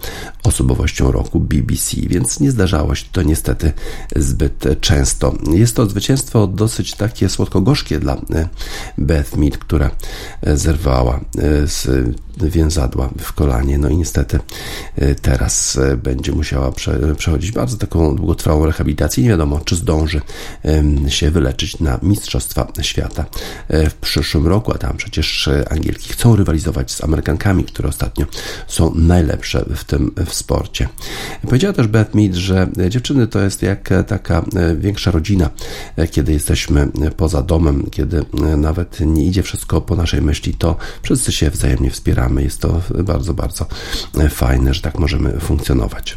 osobowością 0.43 1.11
roku 1.11 1.39
BBC, 1.39 1.97
więc 2.01 2.39
nie 2.39 2.51
zdarzało 2.51 2.95
się 2.95 3.05
to 3.11 3.21
niestety 3.21 3.73
zbyt 4.15 4.81
często. 4.81 5.35
Jest 5.53 5.75
to 5.75 5.85
zwycięstwo 5.85 6.47
dosyć 6.47 6.93
takie 6.93 7.29
słodko-gorzkie 7.29 7.99
dla 7.99 8.13
e, 8.13 8.49
Beth 8.97 9.37
Mead, 9.37 9.57
która 9.57 9.91
e, 10.41 10.57
zerwała 10.57 11.19
z 11.65 11.87
więzadła 12.41 13.09
w 13.19 13.33
kolanie. 13.33 13.77
No 13.77 13.89
i 13.89 13.97
niestety 13.97 14.39
teraz 15.21 15.79
będzie 16.03 16.31
musiała 16.31 16.71
przechodzić 17.17 17.51
bardzo 17.51 17.77
taką 17.77 18.15
długotrwałą 18.15 18.65
rehabilitację. 18.65 19.23
Nie 19.23 19.29
wiadomo, 19.29 19.59
czy 19.65 19.75
zdąży 19.75 20.21
się 21.07 21.31
wyleczyć 21.31 21.79
na 21.79 21.99
Mistrzostwa 22.03 22.67
Świata 22.81 23.25
w 23.69 23.93
przyszłym 24.01 24.47
roku, 24.47 24.71
a 24.71 24.77
tam 24.77 24.97
przecież 24.97 25.49
Angielki 25.69 26.09
chcą 26.09 26.35
rywalizować 26.35 26.91
z 26.91 27.03
Amerykankami, 27.03 27.63
które 27.63 27.89
ostatnio 27.89 28.25
są 28.67 28.95
najlepsze 28.95 29.65
w 29.75 29.83
tym 29.83 30.11
w 30.25 30.33
sporcie. 30.33 30.89
Powiedziała 31.41 31.73
też 31.73 31.87
Beth 31.87 32.15
Mead, 32.15 32.33
że 32.33 32.67
dziewczyny 32.89 33.27
to 33.27 33.41
jest 33.41 33.61
jak 33.61 33.89
taka 34.07 34.45
e, 34.55 34.75
większa 34.75 35.11
rodzina, 35.11 35.49
e, 35.95 36.07
kiedy 36.07 36.33
jesteśmy 36.33 36.87
poza 37.17 37.41
domem, 37.41 37.89
kiedy 37.91 38.17
e, 38.19 38.57
nawet 38.57 38.99
nie 38.99 39.25
idzie 39.25 39.43
wszystko 39.43 39.81
po 39.81 39.95
naszej 39.95 40.21
myśli, 40.21 40.53
to 40.53 40.75
wszyscy 41.01 41.31
się 41.31 41.49
wzajemnie 41.49 41.91
wspieramy. 41.91 42.26
Jest 42.35 42.61
to 42.61 42.81
bardzo, 43.03 43.33
bardzo 43.33 43.65
fajne, 44.29 44.73
że 44.73 44.81
tak 44.81 44.99
możemy 44.99 45.39
funkcjonować. 45.39 46.15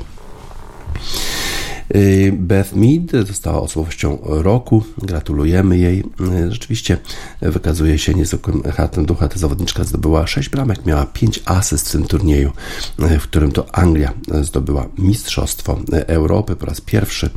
Y, 1.94 2.32
Beth 2.32 2.76
Mead 2.76 3.26
została 3.26 3.60
osobowością 3.60 4.18
roku. 4.22 4.82
Gratulujemy 4.98 5.78
jej. 5.78 5.98
Y, 5.98 6.04
rzeczywiście 6.52 6.98
wykazuje 7.42 7.98
się 7.98 8.14
niezwykłym 8.14 8.62
chatem 8.62 9.06
ducha. 9.06 9.28
Ta 9.28 9.38
zawodniczka 9.38 9.84
zdobyła 9.84 10.26
6 10.26 10.48
bramek, 10.48 10.86
miała 10.86 11.06
5 11.06 11.42
asyst 11.44 11.88
w 11.88 11.92
tym 11.92 12.06
turnieju, 12.06 12.52
y, 12.98 13.18
w 13.18 13.22
którym 13.22 13.52
to 13.52 13.76
Anglia 13.76 14.12
zdobyła 14.42 14.86
Mistrzostwo 14.98 15.78
Europy 16.06 16.56
po 16.56 16.66
raz 16.66 16.80
pierwszy. 16.80 17.30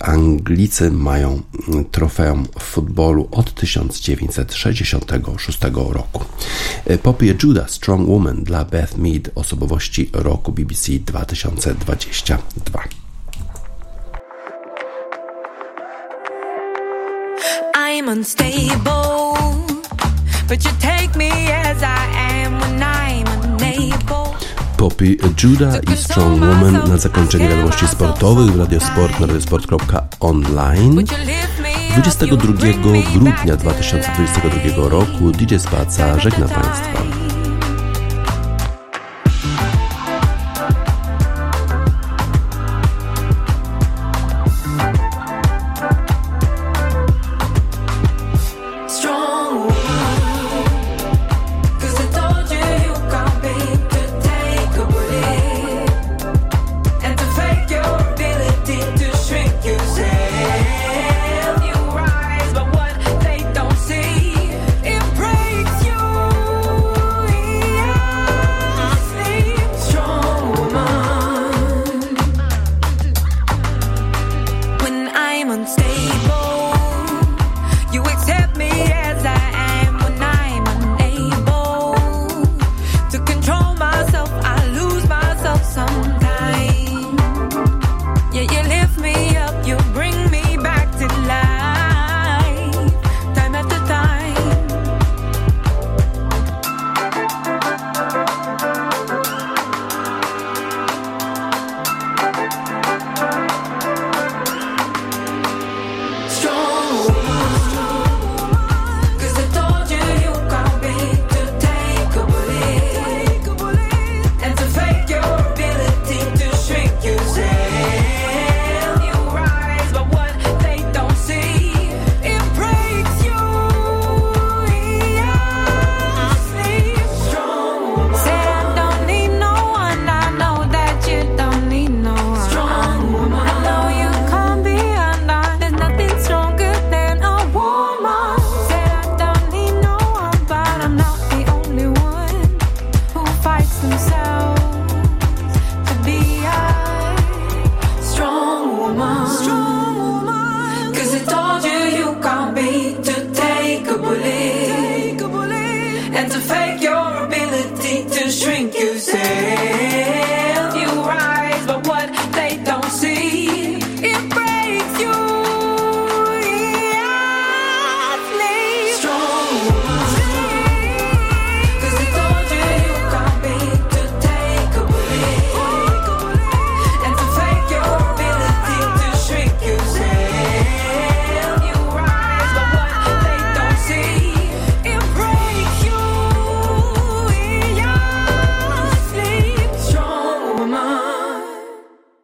Anglicy 0.00 0.90
mają 0.90 1.42
trofeum 1.90 2.46
w 2.58 2.62
futbolu 2.62 3.28
od 3.30 3.54
1966 3.54 5.58
roku. 5.74 6.24
Poppy 7.02 7.36
Judah 7.42 7.70
Strong 7.70 8.08
Woman 8.08 8.44
dla 8.44 8.64
Beth 8.64 8.98
Mead 8.98 9.30
osobowości 9.34 10.10
roku 10.12 10.52
BBC 10.52 10.92
2022. 10.92 13.03
I'm 17.96 18.08
unstable, 18.08 19.36
but 20.48 20.64
you 20.64 20.70
take 20.80 21.14
me 21.14 21.30
as 21.52 21.80
I 21.80 22.06
am 22.42 22.58
when 22.60 22.82
I'm 22.82 23.26
unable. 23.44 24.34
Poppy 24.76 25.16
Judah 25.36 25.80
i 25.92 25.96
Strong 25.96 26.40
Woman 26.40 26.88
na 26.88 26.96
zakończenie 26.96 27.48
wiadomości 27.48 27.88
sportowych 27.88 28.52
w 28.52 28.58
Radiosport 28.58 29.20
na 29.20 29.26
radiosport.online. 29.26 31.04
22 31.96 32.36
grudnia 32.82 33.56
2022 33.56 34.88
roku 34.88 35.30
DJ 35.30 35.56
Spaca 35.58 36.20
żegna 36.20 36.48
Państwa. 36.48 37.23